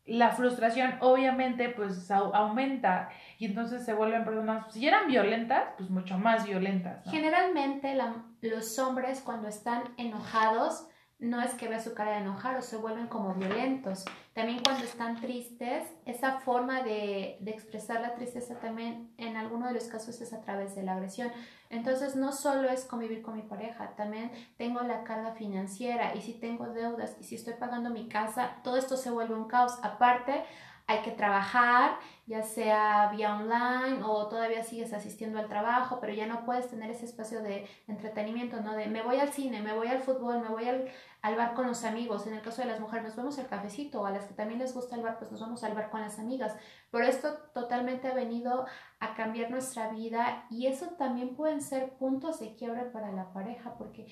la 0.06 0.32
frustración 0.32 0.96
obviamente 1.02 1.70
pues 1.70 2.10
aumenta 2.10 3.10
y 3.38 3.46
entonces 3.46 3.86
se 3.86 3.94
vuelven 3.94 4.26
personas, 4.26 4.74
si 4.74 4.88
eran 4.88 5.08
violentas, 5.08 5.64
pues 5.78 5.90
mucho 5.90 6.18
más 6.18 6.46
violentas. 6.46 7.04
Generalmente 7.10 7.98
los 8.42 8.80
hombres 8.80 9.22
cuando 9.22 9.48
están 9.48 9.84
enojados 9.98 10.88
no 11.20 11.42
es 11.42 11.54
que 11.54 11.68
vea 11.68 11.82
su 11.82 11.94
cara 11.94 12.12
de 12.12 12.18
enojar 12.20 12.58
o 12.58 12.62
se 12.62 12.78
vuelven 12.78 13.08
como 13.08 13.34
violentos. 13.34 14.06
También 14.34 14.62
cuando 14.64 14.86
están 14.86 15.20
tristes, 15.20 15.84
esa 16.06 16.40
forma 16.40 16.82
de, 16.82 17.38
de, 17.42 17.52
expresar 17.52 18.00
la 18.00 18.16
tristeza 18.16 18.56
también 18.56 19.14
en 19.18 19.36
algunos 19.36 19.68
de 19.68 19.76
los 19.76 19.84
casos 19.86 20.22
es 20.22 20.32
a 20.32 20.40
través 20.40 20.76
de 20.76 20.84
la 20.84 20.94
agresión. 20.94 21.30
Entonces 21.70 22.16
no 22.16 22.32
solo 22.32 22.70
es 22.70 22.86
convivir 22.86 23.22
con 23.22 23.36
mi 23.36 23.42
pareja, 23.42 23.96
también 23.98 24.32
tengo 24.58 24.82
la 24.82 25.04
carga 25.04 25.34
financiera 25.34 26.16
y 26.16 26.22
si 26.22 26.34
tengo 26.34 26.68
deudas 26.68 27.18
y 27.20 27.26
si 27.26 27.36
estoy 27.36 27.56
pagando 27.56 27.90
mi 27.90 28.08
casa, 28.08 28.56
todo 28.64 28.78
esto 28.78 28.96
se 28.96 29.12
vuelve 29.12 29.36
un 29.36 29.50
caos. 29.50 29.78
Aparte, 29.84 30.46
hay 30.90 31.04
que 31.04 31.12
trabajar, 31.12 32.00
ya 32.26 32.42
sea 32.42 33.12
vía 33.16 33.36
online 33.36 34.02
o 34.04 34.28
todavía 34.28 34.64
sigues 34.64 34.92
asistiendo 34.92 35.38
al 35.38 35.48
trabajo, 35.48 36.00
pero 36.02 36.14
ya 36.14 36.26
no 36.26 36.46
puedes 36.46 36.68
tener 36.68 36.90
ese 36.90 37.06
espacio 37.06 37.44
de 37.44 37.68
entretenimiento, 37.88 38.60
¿no? 38.62 38.74
De 38.74 38.88
me 38.88 39.04
voy 39.04 39.20
al 39.20 39.32
cine, 39.32 39.62
me 39.62 39.76
voy 39.76 39.88
al 39.88 40.02
fútbol, 40.02 40.42
me 40.42 40.48
voy 40.48 40.68
al, 40.68 40.90
al 41.22 41.36
bar 41.36 41.54
con 41.54 41.68
los 41.68 41.84
amigos. 41.84 42.26
En 42.26 42.34
el 42.34 42.42
caso 42.42 42.64
de 42.64 42.70
las 42.70 42.80
mujeres, 42.80 43.06
nos 43.06 43.16
vamos 43.16 43.38
al 43.38 43.46
cafecito, 43.46 44.02
o 44.02 44.08
a 44.08 44.12
las 44.12 44.26
que 44.26 44.34
también 44.34 44.60
les 44.60 44.74
gusta 44.74 44.96
el 44.96 45.04
bar, 45.04 45.20
pues 45.20 45.32
nos 45.32 45.42
vamos 45.42 45.64
al 45.64 45.76
bar 45.76 45.92
con 45.92 46.02
las 46.02 46.18
amigas. 46.18 46.56
Pero 46.90 47.06
esto 47.06 47.36
totalmente 47.54 48.08
ha 48.08 48.16
venido 48.16 48.66
a 49.00 49.14
cambiar 49.14 49.52
nuestra 49.52 49.90
vida 49.90 50.46
y 50.50 50.66
eso 50.66 50.88
también 50.98 51.36
pueden 51.36 51.62
ser 51.62 51.92
puntos 51.98 52.40
de 52.40 52.56
quiebre 52.56 52.86
para 52.86 53.12
la 53.12 53.32
pareja, 53.32 53.76
porque 53.78 54.08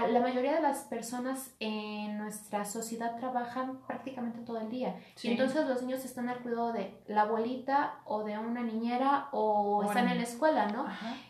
la 0.00 0.20
mayoría 0.20 0.54
de 0.54 0.62
las 0.62 0.84
personas 0.84 1.54
en 1.60 2.18
nuestra 2.18 2.64
sociedad 2.64 3.16
trabajan 3.16 3.80
prácticamente 3.86 4.40
todo 4.40 4.60
el 4.60 4.70
día. 4.70 4.96
Y 5.22 5.32
entonces 5.32 5.66
los 5.66 5.82
niños 5.82 6.04
están 6.04 6.28
al 6.28 6.38
cuidado 6.40 6.72
de 6.72 7.02
la 7.06 7.22
abuelita 7.22 8.00
o 8.04 8.24
de 8.24 8.38
una 8.38 8.62
niñera 8.62 9.28
o 9.32 9.82
están 9.84 10.08
en 10.08 10.18
la 10.18 10.24
escuela, 10.24 10.66
¿no? 10.68 10.86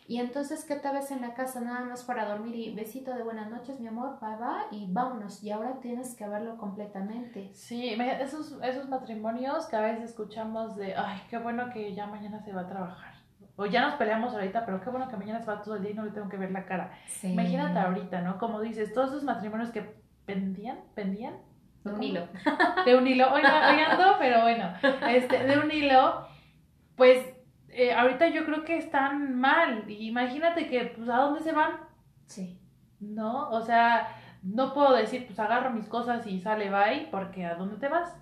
Y 0.07 0.19
entonces, 0.19 0.65
¿qué 0.65 0.75
tal 0.75 0.95
vez 0.95 1.11
en 1.11 1.21
la 1.21 1.33
casa 1.33 1.61
nada 1.61 1.81
más 1.81 2.03
para 2.03 2.25
dormir 2.25 2.55
y 2.55 2.73
besito 2.73 3.13
de 3.13 3.23
buenas 3.23 3.49
noches, 3.49 3.79
mi 3.79 3.87
amor, 3.87 4.17
va 4.21 4.67
y 4.71 4.87
vámonos. 4.91 5.43
Y 5.43 5.51
ahora 5.51 5.79
tienes 5.79 6.15
que 6.15 6.27
verlo 6.27 6.57
completamente. 6.57 7.51
Sí, 7.53 7.89
esos, 7.89 8.57
esos 8.61 8.89
matrimonios 8.89 9.65
que 9.67 9.75
a 9.75 9.81
veces 9.81 10.09
escuchamos 10.09 10.75
de, 10.75 10.95
ay, 10.95 11.21
qué 11.29 11.37
bueno 11.37 11.69
que 11.71 11.93
ya 11.93 12.07
mañana 12.07 12.39
se 12.41 12.53
va 12.53 12.61
a 12.61 12.67
trabajar 12.67 13.12
o 13.55 13.65
ya 13.65 13.81
nos 13.81 13.95
peleamos 13.95 14.33
ahorita, 14.33 14.65
pero 14.65 14.81
qué 14.81 14.89
bueno 14.89 15.07
que 15.07 15.17
mañana 15.17 15.39
se 15.39 15.47
va 15.47 15.61
todo 15.61 15.75
el 15.75 15.83
día 15.83 15.91
y 15.91 15.93
no 15.93 16.05
le 16.05 16.11
tengo 16.11 16.29
que 16.29 16.37
ver 16.37 16.51
la 16.51 16.65
cara. 16.65 16.91
Imagínate 17.21 17.77
ahorita, 17.77 18.21
¿no? 18.21 18.37
Como 18.39 18.61
dices, 18.61 18.93
todos 18.93 19.09
esos 19.09 19.23
matrimonios 19.23 19.69
que 19.69 19.95
pendían, 20.25 20.79
pendían. 20.95 21.35
De 21.83 21.91
un 21.91 22.01
hilo. 22.01 22.27
De 22.85 22.97
un 22.97 23.05
hilo. 23.05 23.31
Hoy, 23.31 23.41
ando, 23.43 24.15
pero 24.17 24.41
bueno, 24.41 24.73
este, 25.07 25.43
de 25.45 25.59
un 25.59 25.69
hilo, 25.69 26.25
pues 26.95 27.33
eh, 27.67 27.93
ahorita 27.93 28.29
yo 28.29 28.45
creo 28.45 28.63
que 28.63 28.77
están 28.77 29.37
mal. 29.37 29.83
Imagínate 29.89 30.67
que, 30.67 30.93
pues, 30.95 31.09
¿a 31.09 31.17
dónde 31.17 31.41
se 31.41 31.51
van? 31.51 31.81
Sí. 32.25 32.59
¿No? 33.01 33.49
O 33.49 33.61
sea, 33.61 34.15
no 34.43 34.73
puedo 34.73 34.93
decir, 34.95 35.25
pues 35.25 35.37
agarro 35.39 35.71
mis 35.71 35.87
cosas 35.87 36.25
y 36.25 36.39
sale, 36.39 36.69
bye, 36.69 37.09
porque 37.11 37.45
¿a 37.45 37.55
dónde 37.55 37.77
te 37.77 37.89
vas? 37.89 38.17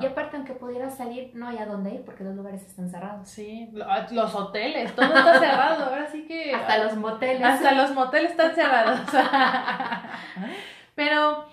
Y 0.00 0.06
aparte, 0.06 0.36
aunque 0.36 0.54
pudieras 0.54 0.96
salir, 0.96 1.32
no 1.34 1.48
hay 1.48 1.58
a 1.58 1.66
dónde 1.66 1.94
ir 1.94 2.04
porque 2.04 2.24
los 2.24 2.34
lugares 2.34 2.62
están 2.66 2.88
cerrados. 2.88 3.28
Sí, 3.28 3.70
ah, 3.84 4.06
los 4.10 4.34
hoteles, 4.34 4.94
todo 4.94 5.06
está 5.06 5.38
cerrado. 5.40 5.84
Ahora 5.84 6.06
sí 6.10 6.26
que. 6.26 6.54
Hasta 6.54 6.84
los 6.84 6.96
moteles. 6.96 7.42
Hasta 7.42 7.72
los 7.72 7.92
moteles 7.92 8.30
están 8.30 8.54
cerrados. 8.54 9.00
Pero. 10.94 11.44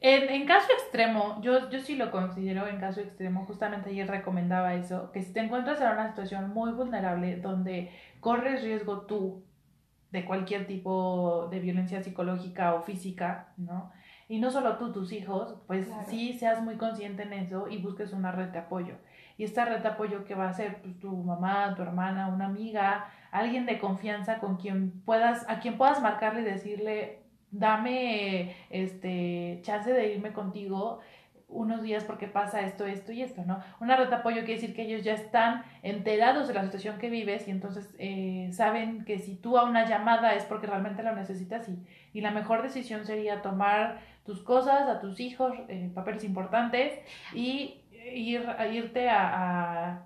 En, 0.00 0.28
en, 0.30 0.46
caso 0.46 0.68
extremo, 0.74 1.40
yo, 1.42 1.68
yo 1.70 1.80
sí 1.80 1.96
lo 1.96 2.12
considero 2.12 2.68
en 2.68 2.78
caso 2.78 3.00
extremo, 3.00 3.44
justamente 3.46 3.90
ayer 3.90 4.06
recomendaba 4.06 4.74
eso, 4.74 5.10
que 5.10 5.24
si 5.24 5.32
te 5.32 5.40
encuentras 5.40 5.80
en 5.80 5.88
una 5.88 6.06
situación 6.06 6.50
muy 6.50 6.70
vulnerable 6.70 7.38
donde 7.38 7.90
corres 8.20 8.62
riesgo 8.62 9.06
tú 9.06 9.42
de 10.12 10.24
cualquier 10.24 10.68
tipo 10.68 11.48
de 11.50 11.58
violencia 11.58 12.00
psicológica 12.00 12.74
o 12.74 12.82
física, 12.82 13.48
¿no? 13.56 13.90
Y 14.28 14.38
no 14.38 14.50
solo 14.50 14.76
tú, 14.76 14.92
tus 14.92 15.12
hijos, 15.12 15.54
pues 15.66 15.88
sí 16.06 16.34
seas 16.34 16.62
muy 16.62 16.76
consciente 16.76 17.22
en 17.22 17.32
eso 17.32 17.66
y 17.68 17.78
busques 17.78 18.12
una 18.12 18.30
red 18.30 18.48
de 18.48 18.58
apoyo. 18.58 18.94
Y 19.38 19.44
esta 19.44 19.64
red 19.64 19.80
de 19.80 19.88
apoyo 19.88 20.24
que 20.24 20.34
va 20.34 20.48
a 20.48 20.52
ser 20.52 20.82
pues, 20.82 20.98
tu 20.98 21.16
mamá, 21.16 21.74
tu 21.74 21.82
hermana, 21.82 22.28
una 22.28 22.46
amiga, 22.46 23.06
alguien 23.30 23.64
de 23.64 23.78
confianza 23.78 24.38
con 24.38 24.56
quien 24.56 25.00
puedas, 25.06 25.48
a 25.48 25.60
quien 25.60 25.78
puedas 25.78 26.02
marcarle 26.02 26.42
y 26.42 26.44
decirle, 26.44 27.22
dame 27.50 28.54
este 28.68 29.60
chance 29.62 29.90
de 29.90 30.12
irme 30.12 30.34
contigo 30.34 31.00
unos 31.48 31.82
días 31.82 32.04
porque 32.04 32.28
pasa 32.28 32.60
esto, 32.60 32.84
esto 32.86 33.10
y 33.12 33.22
esto, 33.22 33.42
¿no? 33.44 33.60
Una 33.80 33.96
red 33.96 34.08
de 34.08 34.16
apoyo 34.16 34.44
quiere 34.44 34.60
decir 34.60 34.74
que 34.74 34.82
ellos 34.82 35.02
ya 35.02 35.14
están 35.14 35.64
enterados 35.82 36.46
de 36.46 36.54
la 36.54 36.62
situación 36.62 36.98
que 36.98 37.08
vives 37.10 37.48
y 37.48 37.50
entonces 37.50 37.94
eh, 37.98 38.50
saben 38.52 39.04
que 39.04 39.18
si 39.18 39.34
tú 39.34 39.56
a 39.56 39.64
una 39.64 39.88
llamada 39.88 40.34
es 40.34 40.44
porque 40.44 40.66
realmente 40.66 41.02
lo 41.02 41.14
necesitas 41.14 41.68
y, 41.68 41.78
y 42.12 42.20
la 42.20 42.30
mejor 42.30 42.62
decisión 42.62 43.06
sería 43.06 43.42
tomar 43.42 44.00
tus 44.24 44.42
cosas, 44.42 44.88
a 44.88 45.00
tus 45.00 45.20
hijos, 45.20 45.54
eh, 45.68 45.90
papeles 45.94 46.22
importantes 46.22 47.00
y 47.32 47.80
ir, 48.12 48.46
a 48.46 48.66
irte 48.66 49.08
a, 49.08 50.02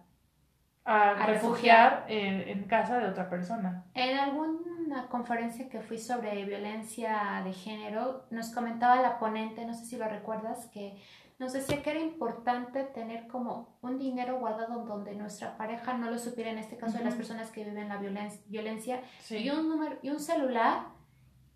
a, 0.84 1.26
refugiar, 1.26 2.04
En, 2.08 2.64
casa 2.64 2.99
de 2.99 3.08
otra 3.08 3.28
persona. 3.28 3.84
En 3.94 4.16
alguna 4.16 5.08
conferencia 5.08 5.68
que 5.68 5.80
fui 5.80 5.99
sobre 5.99 6.44
violencia 6.44 7.42
de 7.44 7.52
género, 7.52 8.26
nos 8.30 8.50
comentaba 8.50 9.02
la 9.02 9.18
ponente, 9.18 9.64
no 9.64 9.75
sé 9.75 9.87
si 9.87 9.96
lo 9.96 10.08
recuerdas, 10.08 10.66
que 10.72 11.02
nos 11.42 11.54
decía 11.54 11.82
que 11.82 11.90
era 11.90 11.99
importante 11.99 12.84
tener 12.84 13.26
como 13.26 13.76
un 13.82 13.99
dinero 13.99 14.38
guardado 14.38 14.84
donde 14.84 15.16
nuestra 15.16 15.56
pareja 15.56 15.99
no 15.99 16.08
lo 16.08 16.16
supiera, 16.16 16.52
en 16.52 16.58
este 16.58 16.76
caso 16.76 16.99
de 16.99 17.04
las 17.04 17.16
personas 17.16 17.50
que 17.50 17.64
viven 17.64 17.88
la 17.88 17.96
violencia, 17.96 18.40
violencia 18.46 19.02
y, 19.28 19.50
un 19.50 19.68
número, 19.68 19.99
y 20.02 20.11
un 20.11 20.20
celular 20.20 20.87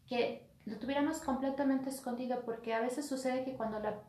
que 0.08 0.50
lo 0.64 0.76
tuviéramos 0.80 1.20
completamente 1.20 1.88
escondido, 1.88 2.42
porque 2.44 2.74
a 2.74 2.80
veces 2.80 3.06
sucede 3.06 3.44
que 3.44 3.54
cuando 3.54 3.78
la 3.78 4.00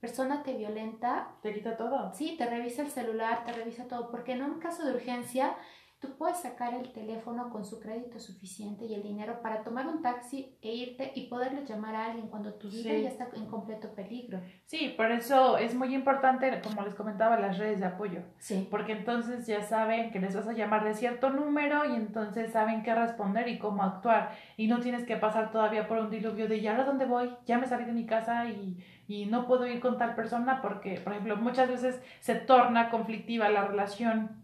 persona 0.00 0.42
te 0.42 0.54
violenta... 0.54 1.34
Te 1.42 1.52
quita 1.52 1.76
todo. 1.76 2.14
Sí, 2.14 2.36
te 2.38 2.46
revisa 2.46 2.80
el 2.80 2.90
celular, 2.90 3.44
te 3.44 3.52
revisa 3.52 3.86
todo, 3.86 4.10
porque 4.10 4.32
en 4.32 4.42
un 4.42 4.58
caso 4.58 4.82
de 4.86 4.94
urgencia 4.94 5.56
tú 6.00 6.16
puedes 6.16 6.38
sacar 6.38 6.74
el 6.74 6.92
teléfono 6.92 7.50
con 7.50 7.64
su 7.64 7.80
crédito 7.80 8.20
suficiente 8.20 8.86
y 8.86 8.94
el 8.94 9.02
dinero 9.02 9.42
para 9.42 9.64
tomar 9.64 9.88
un 9.88 10.00
taxi 10.00 10.56
e 10.62 10.72
irte 10.72 11.10
y 11.16 11.26
poderle 11.26 11.66
llamar 11.66 11.94
a 11.96 12.06
alguien 12.06 12.28
cuando 12.28 12.54
tu 12.54 12.68
vida 12.68 12.96
ya 12.96 13.08
está 13.08 13.28
en 13.34 13.46
completo 13.46 13.92
peligro. 13.94 14.40
Sí, 14.66 14.94
por 14.96 15.10
eso 15.10 15.58
es 15.58 15.74
muy 15.74 15.94
importante, 15.94 16.60
como 16.62 16.82
les 16.82 16.94
comentaba, 16.94 17.38
las 17.40 17.58
redes 17.58 17.80
de 17.80 17.86
apoyo. 17.86 18.20
Sí. 18.38 18.68
Porque 18.70 18.92
entonces 18.92 19.46
ya 19.46 19.62
saben 19.62 20.12
que 20.12 20.20
les 20.20 20.36
vas 20.36 20.46
a 20.46 20.52
llamar 20.52 20.84
de 20.84 20.94
cierto 20.94 21.30
número 21.30 21.84
y 21.84 21.96
entonces 21.96 22.52
saben 22.52 22.84
qué 22.84 22.94
responder 22.94 23.48
y 23.48 23.58
cómo 23.58 23.82
actuar. 23.82 24.30
Y 24.56 24.68
no 24.68 24.78
tienes 24.78 25.04
que 25.04 25.16
pasar 25.16 25.50
todavía 25.50 25.88
por 25.88 25.98
un 25.98 26.10
diluvio 26.10 26.46
de, 26.46 26.58
¿y 26.58 26.68
ahora 26.68 26.84
dónde 26.84 27.06
voy? 27.06 27.30
Ya 27.46 27.58
me 27.58 27.66
salí 27.66 27.84
de 27.84 27.92
mi 27.92 28.06
casa 28.06 28.48
y, 28.48 28.78
y 29.08 29.26
no 29.26 29.48
puedo 29.48 29.66
ir 29.66 29.80
con 29.80 29.98
tal 29.98 30.14
persona 30.14 30.62
porque, 30.62 31.00
por 31.00 31.12
ejemplo, 31.12 31.36
muchas 31.36 31.68
veces 31.68 32.00
se 32.20 32.36
torna 32.36 32.90
conflictiva 32.90 33.48
la 33.48 33.64
relación 33.66 34.37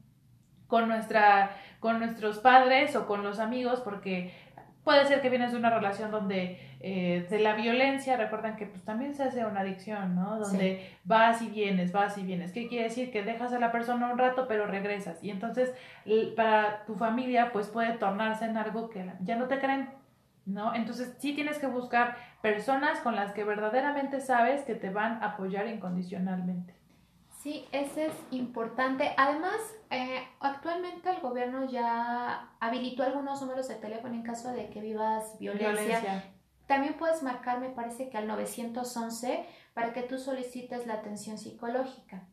con, 0.75 0.89
nuestra, 0.89 1.53
con 1.79 2.01
nuestros 2.01 2.41
padres 2.41 2.97
o 2.97 3.07
con 3.07 3.23
los 3.23 3.39
amigos, 3.39 3.79
porque 3.79 4.33
puede 4.83 5.07
ser 5.07 5.21
que 5.23 5.31
vienes 5.31 5.53
de 5.53 5.59
una 5.59 5.71
relación 5.71 6.11
donde 6.11 6.59
eh, 6.81 7.25
de 7.31 7.39
la 7.39 7.55
violencia, 7.55 8.17
recuerdan 8.17 8.57
que 8.57 8.67
pues 8.67 8.83
también 8.83 9.15
se 9.15 9.23
hace 9.23 9.47
una 9.47 9.61
adicción, 9.61 10.17
¿no? 10.17 10.37
Donde 10.41 10.91
vas 11.05 11.43
y 11.43 11.47
vienes, 11.47 11.93
vas 11.93 12.19
y 12.19 12.25
vienes. 12.25 12.51
¿Qué 12.51 12.67
quiere 12.67 12.89
decir? 12.89 13.13
Que 13.13 13.23
dejas 13.23 13.53
a 13.53 13.61
la 13.61 13.71
persona 13.71 14.11
un 14.11 14.19
rato, 14.19 14.49
pero 14.49 14.67
regresas. 14.67 15.23
Y 15.23 15.31
entonces 15.31 15.73
para 16.35 16.85
tu 16.87 16.97
familia 16.97 17.53
pues 17.53 17.69
puede 17.69 17.93
tornarse 17.93 18.45
en 18.47 18.57
algo 18.57 18.91
que 18.91 19.09
ya 19.21 19.37
no 19.37 19.47
te 19.47 19.61
creen, 19.61 19.91
¿no? 20.45 20.75
Entonces 20.75 21.15
sí 21.21 21.35
tienes 21.35 21.61
que 21.61 21.69
buscar 21.69 22.17
personas 22.43 22.99
con 22.99 23.15
las 23.15 23.31
que 23.31 23.45
verdaderamente 23.45 24.21
sabes 24.21 24.63
que 24.63 24.75
te 24.75 24.91
van 24.91 25.23
a 25.23 25.35
apoyar 25.35 25.69
incondicionalmente. 25.69 26.75
Sí, 27.45 27.69
eso 27.73 28.01
es 28.01 28.15
importante. 28.31 29.13
Además, 29.19 29.57
eh, 29.91 30.27
actualmente 30.41 31.11
el 31.11 31.21
gobierno 31.21 31.71
ya 31.71 32.49
habilitó 32.59 33.03
algunos 33.03 33.43
números 33.43 33.69
de 33.69 33.75
teléfono 33.75 34.15
en 34.15 34.23
caso 34.23 34.51
de 34.51 34.71
que 34.71 34.81
vivas 34.81 35.39
violencia. 35.39 36.33
También 36.67 36.95
puedes 36.95 37.23
marcar, 37.23 37.61
me 37.61 37.69
parece 37.69 38.09
que 38.09 38.17
al 38.17 38.27
911 38.27 39.45
para 39.75 39.93
que 39.93 40.01
tú 40.05 40.19
solicites 40.19 40.87
la 40.87 40.95
atención 40.95 41.37
psicológica. 41.37 42.27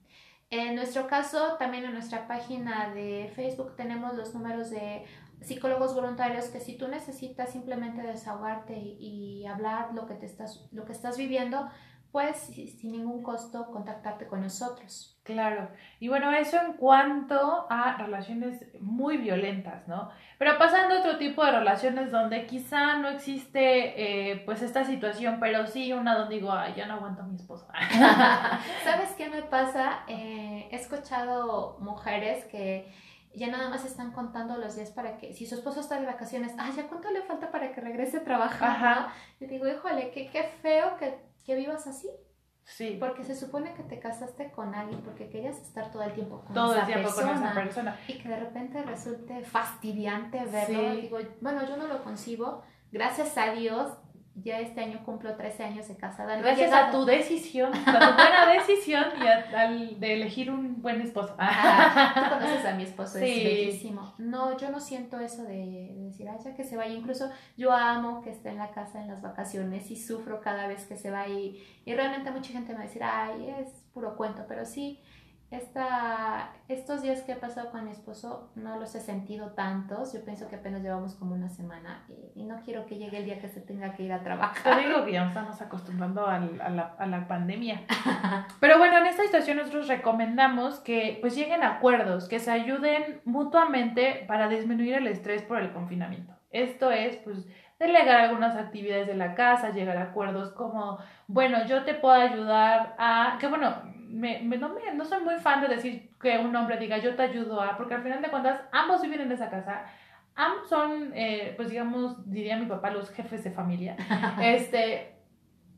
En 0.50 0.75
nuestro 0.75 1.08
caso, 1.08 1.58
también 1.60 1.84
en 1.84 1.91
nuestra 1.91 2.25
página 2.25 2.94
de 2.94 3.34
Facebook 3.36 3.75
tenemos 3.75 4.15
los 4.15 4.34
números 4.34 4.70
de 4.70 5.03
psicólogos 5.41 5.94
voluntarios 5.94 6.46
que 6.46 6.62
si 6.62 6.77
tú 6.77 6.88
necesitas 6.88 7.51
simplemente 7.51 8.01
desahogarte 8.01 8.77
y, 8.77 9.41
y 9.41 9.46
hablar 9.46 9.94
lo 9.94 10.06
que, 10.06 10.13
te 10.13 10.25
estás, 10.25 10.70
lo 10.72 10.86
que 10.86 10.94
estás 10.94 11.18
viviendo, 11.18 11.70
puedes 12.12 12.38
sin 12.38 12.91
ningún 12.91 13.24
costo 13.24 13.72
contactarte 13.72 14.27
con 14.27 14.41
nosotros. 14.41 15.18
Claro. 15.24 15.70
Y 16.00 16.08
bueno, 16.08 16.32
eso 16.34 16.58
en 16.60 16.74
cuanto 16.74 17.68
a 17.70 17.96
relaciones 17.98 18.65
muy 18.82 19.18
violentas, 19.18 19.88
¿no? 19.88 20.10
Pero 20.38 20.58
pasando 20.58 20.96
a 20.96 21.00
otro 21.00 21.18
tipo 21.18 21.46
de 21.46 21.51
relaciones 21.51 22.12
donde 22.12 22.48
quizá 22.48 22.98
no 22.98 23.08
existe 23.08 24.32
eh, 24.32 24.41
pues 24.46 24.62
esta 24.62 24.84
situación, 24.84 25.38
pero 25.39 25.68
sí 25.68 25.94
una 25.94 26.18
donde 26.18 26.36
digo, 26.36 26.51
ay, 26.51 26.74
ya 26.75 26.88
no 26.88 26.96
aguanto 26.96 27.22
a 27.22 27.25
mi 27.25 27.36
esposo. 27.36 27.68
¿Sabes 28.84 29.12
qué 29.15 29.30
me 29.30 29.44
pasa? 29.44 30.00
Eh, 30.08 30.68
he 30.72 30.75
escuchado 30.75 31.77
mujeres 31.80 32.44
que 32.46 32.91
ya 33.34 33.48
nada 33.48 33.70
más 33.70 33.86
están 33.86 34.12
contando 34.12 34.58
los 34.58 34.75
días 34.75 34.89
para 34.89 35.18
que, 35.18 35.34
si 35.34 35.46
su 35.46 35.56
esposo 35.56 35.80
está 35.80 36.00
de 36.00 36.06
vacaciones, 36.06 36.53
ay, 36.58 36.74
¿ya 36.75 36.88
cuánto 36.88 37.10
le 37.12 37.22
falta 37.22 37.51
para 37.51 37.72
que 37.72 37.80
regrese 37.80 38.18
a 38.18 38.24
trabajar? 38.24 38.70
Ajá. 38.70 39.13
Y 39.39 39.46
digo, 39.46 39.68
híjole, 39.68 40.12
qué, 40.12 40.30
qué 40.30 40.44
feo 40.62 40.98
que 40.98 41.31
que 41.45 41.55
vivas 41.55 41.88
así. 41.88 42.10
Sí. 42.63 42.98
Porque 43.00 43.24
se 43.24 43.36
supone 43.36 43.74
que 43.74 43.83
te 43.83 44.00
casaste 44.00 44.51
con 44.51 44.75
alguien 44.75 45.01
porque 45.01 45.29
querías 45.29 45.57
estar 45.57 45.91
todo 45.91 46.03
el 46.03 46.13
tiempo 46.13 46.41
con, 46.41 46.53
todo 46.53 46.74
esa, 46.74 46.81
el 46.81 46.86
tiempo 46.88 47.10
persona, 47.10 47.33
con 47.33 47.43
esa 47.43 47.53
persona. 47.53 48.00
Y 48.07 48.17
que 48.19 48.29
de 48.29 48.39
repente 48.39 48.83
resulte 48.83 49.43
fastidiante 49.43 50.45
verlo. 50.45 50.95
Digo, 50.95 51.17
bueno, 51.41 51.67
yo 51.67 51.75
no 51.77 51.88
lo 51.88 52.03
concibo. 52.03 52.63
Gracias 52.91 53.38
a 53.38 53.51
Dios 53.53 53.91
ya 54.36 54.60
este 54.60 54.82
año 54.82 55.04
cumplo 55.04 55.36
13 55.36 55.64
años 55.64 55.88
de 55.88 55.96
casada. 55.96 56.38
No 56.38 56.44
Gracias 56.44 56.72
a 56.72 56.90
tu 56.90 57.06
decisión, 57.06 57.72
a 57.74 58.00
tu 58.00 58.16
buena 58.16 58.54
decisión 58.54 59.06
y 59.22 59.28
al 59.28 60.00
de 60.00 60.14
elegir 60.14 60.50
un 60.50 60.82
buen 60.82 61.02
esposo. 61.02 61.36
tú 61.36 62.30
conoces 62.30 62.66
a 62.66 62.74
mi 62.76 62.84
esposo, 62.84 63.18
es 63.18 63.44
bellísimo. 63.44 64.14
No, 64.18 64.58
yo 64.58 64.70
no 64.70 64.80
siento 64.80 65.20
eso 65.20 65.44
de, 65.44 65.94
decir, 65.98 66.30
ay, 66.30 66.38
ya 66.44 66.56
que 66.56 66.64
se 66.64 66.78
vaya. 66.78 66.94
Incluso 66.94 67.30
yo 67.58 67.72
amo 67.72 68.22
que 68.22 68.32
esté 68.32 68.50
en 68.50 68.58
la 68.58 68.72
casa 68.72 69.02
en 69.02 69.08
las 69.08 69.22
vacaciones 69.22 69.92
y 69.92 69.96
sufro 69.96 70.42
cada 70.42 70.68
vez 70.68 70.86
que 70.86 70.96
se 70.96 71.12
va 71.12 71.28
y, 71.28 71.62
y 71.86 71.94
realmente 71.94 72.32
mucha 72.32 72.52
gente 72.52 72.72
me 72.72 72.80
va 72.80 72.84
a 72.84 72.88
decir, 72.88 73.04
ay, 73.04 73.54
es 73.60 73.70
puro 73.94 74.16
cuento, 74.16 74.46
pero 74.48 74.66
sí 74.66 75.00
esta, 75.51 76.53
estos 76.70 77.01
días 77.01 77.22
que 77.24 77.34
he 77.34 77.36
pasado 77.36 77.72
con 77.72 77.84
mi 77.84 77.91
esposo 77.91 78.50
no 78.55 78.79
los 78.79 78.96
he 78.96 79.01
sentido 79.01 79.51
tantos. 79.51 80.13
Yo 80.13 80.24
pienso 80.24 80.48
que 80.48 80.55
apenas 80.55 80.81
llevamos 80.81 81.15
como 81.15 81.36
una 81.36 81.50
semana 81.50 82.05
y, 82.36 82.43
no 82.46 82.62
quiero 82.65 82.86
que 82.86 82.98
llegue 82.98 83.20
el 83.20 83.25
día 83.25 83.39
que 83.39 83.48
se 83.48 83.62
tenga 83.62 83.93
que 83.93 84.03
ir 84.03 84.12
a 84.12 84.24
trabajar. 84.24 84.77
Te 84.77 84.88
digo 84.88 85.05
que 85.05 85.13
ya 85.13 85.27
estamos 85.27 85.62
acostumbrando 85.62 86.25
a, 86.25 86.39
la, 86.39 86.96
a 86.98 87.05
la 87.05 87.27
pandemia. 87.27 87.81
Pero 88.60 88.77
bueno, 88.77 88.98
en 88.98 89.05
esta 89.05 89.24
situación 89.24 89.58
nosotros 89.58 89.88
recomendamos 89.88 90.79
que 90.79 91.17
pues 91.22 91.36
lleguen 91.36 91.63
a 91.63 91.75
acuerdos, 91.75 92.27
que 92.27 92.39
se 92.39 92.51
ayuden 92.51 93.22
mutuamente 93.25 94.25
para 94.27 94.48
disminuir 94.48 94.96
el 94.96 95.08
estrés 95.08 95.43
por 95.43 95.60
el 95.60 95.72
confinamiento. 95.72 96.34
Esto 96.51 96.91
es, 96.91 97.15
pues, 97.17 97.48
delegar 97.79 98.22
algunas 98.22 98.55
actividades 98.55 99.08
de 99.08 99.15
la 99.15 99.34
casa, 99.36 99.72
llegar 99.72 99.98
a 99.98 100.03
acuerdos 100.03 100.51
como, 100.51 101.00
bueno, 101.27 101.65
yo 101.65 101.84
te 101.84 101.93
puedo 101.93 102.13
ayudar 102.13 102.96
a, 103.00 103.38
que 103.39 103.48
bueno, 103.48 103.74
me, 104.12 104.39
me, 104.41 104.58
no, 104.58 104.70
me, 104.70 104.94
no 104.94 105.06
soy 105.06 105.24
muy 105.24 105.36
fan 105.39 105.62
de 105.62 105.68
decir 105.68 106.12
que 106.22 106.38
un 106.38 106.56
hombre 106.56 106.77
diga 106.77 106.98
yo 106.98 107.15
te 107.15 107.24
ayudo 107.24 107.62
a, 107.62 107.77
porque 107.77 107.94
al 107.94 108.03
final 108.03 108.22
de 108.22 108.30
cuentas 108.30 108.62
ambos 108.72 109.01
viven 109.01 109.22
en 109.22 109.32
esa 109.32 109.50
casa, 109.50 109.86
ambos 110.36 110.68
son, 110.70 111.12
eh, 111.13 111.53
pues 111.56 111.70
digamos, 111.70 112.30
diría 112.32 112.58
mi 112.58 112.65
papá, 112.65 112.91
los 112.91 113.10
jefes 113.12 113.44
de 113.44 113.51
familia. 113.51 113.96
este, 114.41 115.15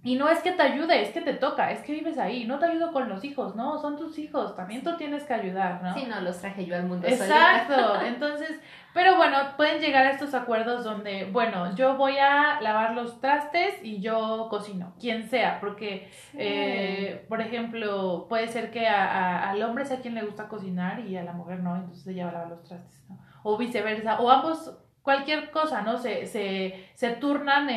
y 0.05 0.15
no 0.15 0.27
es 0.27 0.39
que 0.39 0.51
te 0.51 0.61
ayude, 0.61 1.01
es 1.01 1.11
que 1.11 1.21
te 1.21 1.33
toca, 1.33 1.71
es 1.71 1.79
que 1.79 1.93
vives 1.93 2.17
ahí. 2.17 2.45
No 2.45 2.59
te 2.59 2.65
ayudo 2.65 2.91
con 2.91 3.07
los 3.07 3.23
hijos, 3.23 3.55
no, 3.55 3.79
son 3.79 3.97
tus 3.97 4.19
hijos, 4.19 4.53
también 4.53 4.83
tú 4.83 4.97
tienes 4.97 5.23
que 5.23 5.33
ayudar, 5.33 5.81
¿no? 5.81 5.93
Sí, 5.93 6.05
no, 6.05 6.19
los 6.19 6.39
traje 6.39 6.65
yo 6.65 6.75
al 6.75 6.83
mundo. 6.83 7.07
Exacto, 7.07 8.01
entonces, 8.05 8.59
pero 8.93 9.15
bueno, 9.15 9.37
pueden 9.55 9.79
llegar 9.79 10.05
a 10.05 10.11
estos 10.11 10.33
acuerdos 10.33 10.83
donde, 10.83 11.29
bueno, 11.31 11.73
yo 11.75 11.95
voy 11.95 12.17
a 12.17 12.59
lavar 12.59 12.95
los 12.95 13.21
trastes 13.21 13.75
y 13.81 14.01
yo 14.01 14.47
cocino, 14.49 14.93
quien 14.99 15.29
sea, 15.29 15.61
porque, 15.61 16.11
eh, 16.33 17.25
por 17.29 17.39
ejemplo, 17.39 18.25
puede 18.27 18.49
ser 18.49 18.71
que 18.71 18.85
a, 18.85 19.49
al 19.49 19.63
hombre 19.63 19.85
sea 19.85 20.01
quien 20.01 20.15
le 20.15 20.23
gusta 20.23 20.49
cocinar 20.49 20.99
y 20.99 21.15
a 21.15 21.23
la 21.23 21.31
mujer 21.31 21.61
no, 21.61 21.77
entonces 21.77 22.05
ella 22.07 22.25
va 22.25 22.31
a 22.31 22.33
lavar 22.33 22.49
los 22.49 22.63
trastes, 22.63 23.05
¿no? 23.07 23.17
O 23.43 23.57
viceversa, 23.57 24.19
o 24.19 24.29
ambos 24.29 24.77
cualquier 25.01 25.51
cosa, 25.51 25.81
¿no? 25.81 25.97
Se, 25.97 26.25
se, 26.25 26.89
se 26.95 27.11
turnan 27.11 27.69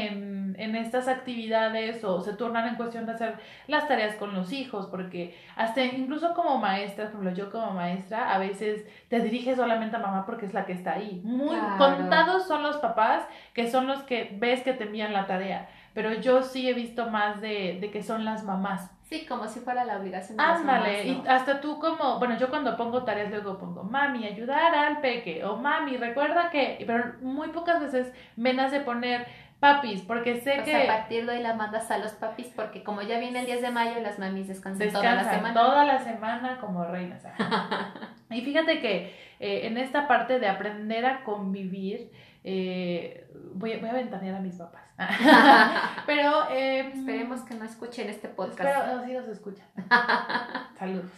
en, 0.59 0.75
en, 0.75 0.77
estas 0.77 1.09
actividades 1.09 2.03
o 2.05 2.21
se 2.21 2.35
turnan 2.35 2.69
en 2.69 2.75
cuestión 2.77 3.07
de 3.07 3.13
hacer 3.13 3.35
las 3.67 3.89
tareas 3.89 4.15
con 4.17 4.35
los 4.35 4.53
hijos, 4.53 4.87
porque 4.87 5.37
hasta 5.57 5.85
incluso 5.85 6.35
como 6.35 6.59
maestra, 6.59 7.07
por 7.07 7.21
ejemplo, 7.21 7.33
yo 7.33 7.51
como 7.51 7.73
maestra, 7.73 8.35
a 8.35 8.39
veces 8.39 8.87
te 9.09 9.21
diriges 9.21 9.57
solamente 9.57 9.97
a 9.97 10.01
mamá 10.01 10.27
porque 10.27 10.47
es 10.47 10.55
la 10.55 10.67
que 10.67 10.73
está 10.73 10.95
ahí. 10.95 11.21
Muy 11.25 11.57
contados 11.79 12.47
son 12.47 12.63
los 12.63 12.77
papás 12.79 13.27
que 13.53 13.71
son 13.71 13.87
los 13.87 14.03
que 14.03 14.37
ves 14.39 14.63
que 14.63 14.73
te 14.73 14.85
envían 14.85 15.13
la 15.13 15.27
tarea, 15.27 15.69
pero 15.95 16.13
yo 16.15 16.43
sí 16.43 16.69
he 16.69 16.75
visto 16.75 17.11
más 17.11 17.41
de, 17.41 17.79
de 17.81 17.91
que 17.91 18.03
son 18.03 18.25
las 18.25 18.45
mamás. 18.45 18.91
Sí, 19.09 19.25
como 19.25 19.47
si 19.47 19.61
fuera 19.61 19.85
la 19.85 19.99
obligación 19.99 20.37
de 20.37 20.43
Ándale, 20.43 21.07
y 21.07 21.23
hasta 21.29 21.61
tú 21.61 21.79
como, 21.79 22.19
bueno, 22.19 22.37
yo 22.39 22.51
cuando 22.51 22.77
pongo 22.77 23.05
tareas 23.05 23.31
luego 23.31 23.57
pongo, 23.57 23.85
mami, 23.85 24.27
ayudar 24.27 24.75
al 24.75 25.01
peque, 25.01 25.45
o 25.45 25.57
mami, 25.57 25.97
recuerda 25.97 26.51
que, 26.51 26.83
pero 26.85 27.15
muy 27.21 27.49
pocas 27.51 27.81
veces 27.81 28.13
me 28.35 28.53
nace 28.53 28.81
poner 28.81 29.29
papis, 29.61 30.03
porque 30.03 30.41
sé 30.41 30.63
que... 30.65 30.75
a 30.75 30.87
partir 30.87 31.27
de 31.27 31.33
hoy 31.33 31.43
la 31.43 31.55
mandas 31.55 31.91
a 31.91 31.99
los 31.99 32.13
papis, 32.13 32.49
porque 32.55 32.83
como 32.83 33.03
ya 33.03 33.19
viene 33.19 33.41
el 33.41 33.47
10 33.47 33.63
de 33.63 33.71
mayo, 33.71 34.01
las 34.01 34.19
mamis 34.19 34.49
descansan, 34.49 34.91
toda 34.93 35.15
la 35.15 35.25
semana. 35.25 35.55
toda 35.55 35.85
la 35.85 35.99
semana 35.99 36.59
como 36.61 36.85
reinas. 36.85 37.23
y 38.31 38.41
fíjate 38.43 38.81
que 38.81 39.15
eh, 39.41 39.67
en 39.67 39.79
esta 39.79 40.09
parte 40.09 40.39
de 40.39 40.49
aprender 40.49 41.07
a 41.07 41.25
convivir, 41.25 42.11
eh, 42.45 43.29
voy, 43.55 43.77
voy 43.79 43.89
a 43.89 43.95
ventanear 43.95 44.37
a 44.37 44.41
mis 44.41 44.57
papás. 44.57 44.87
pero 46.07 46.51
em, 46.51 46.93
esperemos 46.93 47.43
que 47.43 47.55
no 47.55 47.65
escuchen 47.65 48.09
este 48.09 48.29
podcast. 48.29 48.87
Pero 48.87 49.05
sí 49.05 49.13
nos 49.13 49.29
escuchan. 49.29 49.67
Saludos. 50.79 51.11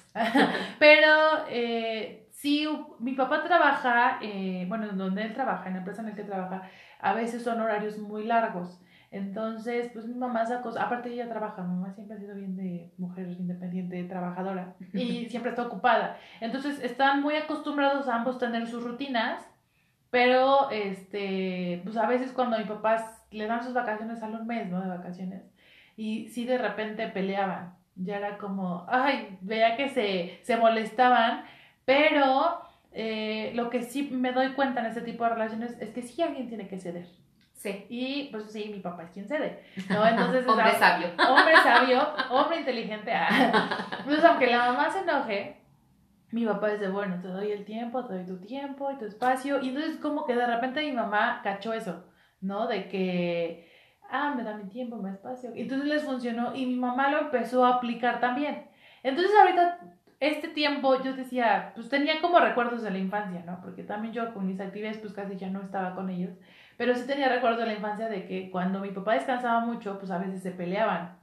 pero 0.79 1.45
eh, 1.49 2.29
sí, 2.33 2.67
mi 2.99 3.13
papá 3.13 3.45
trabaja, 3.45 4.19
eh, 4.21 4.65
bueno, 4.69 4.89
donde 4.89 5.23
él 5.23 5.33
trabaja, 5.33 5.69
en 5.69 5.75
la 5.75 5.79
empresa 5.81 6.03
en 6.03 6.09
la 6.09 6.15
que 6.15 6.25
trabaja, 6.25 6.63
a 6.99 7.15
veces 7.15 7.43
son 7.43 7.61
horarios 7.61 7.99
muy 7.99 8.25
largos. 8.25 8.81
Entonces, 9.11 9.91
pues 9.93 10.07
mi 10.07 10.15
mamá 10.15 10.45
sacó, 10.45 10.71
aparte 10.79 11.11
ella 11.11 11.31
trabaja, 11.31 11.63
mi 11.63 11.75
mamá 11.77 11.95
siempre 11.95 12.17
ha 12.17 12.21
sido 12.21 12.35
bien 12.35 12.57
de 12.57 12.93
mujer 12.99 13.29
independiente, 13.29 14.05
trabajadora, 14.05 14.75
y 14.93 15.27
siempre 15.31 15.51
está 15.51 15.63
ocupada. 15.63 16.19
Entonces, 16.41 16.83
están 16.83 17.23
muy 17.23 17.37
acostumbrados 17.37 18.07
a 18.07 18.17
ambos 18.17 18.39
tener 18.39 18.67
sus 18.67 18.85
rutinas, 18.85 19.43
pero, 20.11 20.71
este, 20.71 21.81
pues 21.85 21.97
a 21.97 22.07
veces 22.07 22.33
cuando 22.33 22.59
mi 22.59 22.65
papá 22.65 23.19
le 23.31 23.47
dan 23.47 23.63
sus 23.63 23.75
vacaciones 23.75 24.23
a 24.23 24.27
un 24.27 24.47
mes, 24.47 24.69
¿no? 24.69 24.81
De 24.81 24.89
vacaciones. 24.89 25.43
Y 25.97 26.29
sí 26.29 26.45
de 26.45 26.59
repente 26.59 27.09
peleaban. 27.09 27.75
Ya 27.97 28.17
era 28.17 28.39
como, 28.39 28.87
ay, 28.89 29.39
veía 29.41 29.77
que 29.77 29.89
se, 29.89 30.39
se 30.43 30.57
molestaban, 30.57 31.45
pero 31.85 32.61
eh, 32.93 33.53
lo 33.55 33.71
que 33.71 33.83
sí 33.83 34.09
me 34.11 34.33
doy 34.33 34.53
cuenta 34.53 34.81
en 34.81 34.87
este 34.87 35.03
tipo 35.03 35.25
de 35.25 35.31
relaciones 35.31 35.77
es 35.81 35.91
que 35.91 36.03
sí 36.03 36.23
alguien 36.23 36.49
tiene 36.49 36.69
que 36.69 36.79
ceder. 36.79 37.07
Sí. 37.55 37.87
Y 37.89 38.29
pues 38.31 38.53
sí, 38.53 38.71
mi 38.73 38.81
papá 38.81 39.03
es 39.05 39.11
quien 39.11 39.27
cede. 39.27 39.65
¿no? 39.91 40.07
Entonces, 40.09 40.47
hombre 40.47 40.73
sabio. 40.79 41.09
Hombre 41.29 41.55
sabio, 41.57 42.01
hombre 42.31 42.61
inteligente. 42.61 43.13
Ah. 43.13 43.89
Entonces, 43.99 44.25
aunque 44.25 44.47
la 44.47 44.67
mamá 44.67 44.91
se 44.91 45.01
enoje, 45.01 45.61
mi 46.31 46.47
papá 46.47 46.69
dice, 46.69 46.89
bueno, 46.89 47.21
te 47.21 47.29
doy 47.29 47.51
el 47.51 47.65
tiempo, 47.65 48.05
te 48.05 48.15
doy 48.15 48.27
tu 48.27 48.39
tiempo 48.39 48.91
y 48.93 48.99
tu 48.99 49.07
espacio. 49.07 49.61
Y 49.61 49.71
entonces 49.71 49.97
como 49.97 50.25
que 50.25 50.37
de 50.37 50.47
repente 50.47 50.83
mi 50.83 50.93
mamá 50.93 51.41
cachó 51.43 51.73
eso. 51.73 52.05
¿no? 52.41 52.67
De 52.67 52.89
que, 52.89 53.69
ah, 54.11 54.35
me 54.37 54.45
da 54.45 54.57
mi 54.57 54.69
tiempo, 54.69 54.97
mi 54.97 55.11
espacio. 55.11 55.53
Entonces 55.55 55.87
les 55.89 56.05
funcionó 56.05 56.55
y 56.55 56.67
mi 56.67 56.77
mamá 56.77 57.11
lo 57.11 57.19
empezó 57.21 57.65
a 57.65 57.77
aplicar 57.77 58.21
también. 58.21 58.69
Entonces 59.03 59.33
ahorita, 59.39 59.81
este 60.21 60.49
tiempo, 60.49 61.01
yo 61.03 61.15
decía, 61.15 61.73
pues 61.75 61.89
tenía 61.89 62.21
como 62.21 62.41
recuerdos 62.41 62.83
de 62.83 62.91
la 62.91 62.99
infancia, 62.99 63.43
¿no? 63.47 63.61
Porque 63.61 63.85
también 63.85 64.13
yo 64.13 64.35
con 64.35 64.47
mis 64.47 64.61
actividades, 64.61 64.99
pues 64.99 65.13
casi 65.13 65.37
ya 65.37 65.49
no 65.49 65.63
estaba 65.63 65.95
con 65.95 66.11
ellos. 66.11 66.35
Pero 66.77 66.95
sí 66.95 67.07
tenía 67.07 67.29
recuerdos 67.29 67.61
de 67.61 67.67
la 67.67 67.75
infancia 67.75 68.09
de 68.09 68.27
que 68.27 68.51
cuando 68.51 68.81
mi 68.81 68.91
papá 68.91 69.15
descansaba 69.15 69.61
mucho, 69.61 69.99
pues 69.99 70.11
a 70.11 70.19
veces 70.19 70.43
se 70.43 70.51
peleaban. 70.51 71.19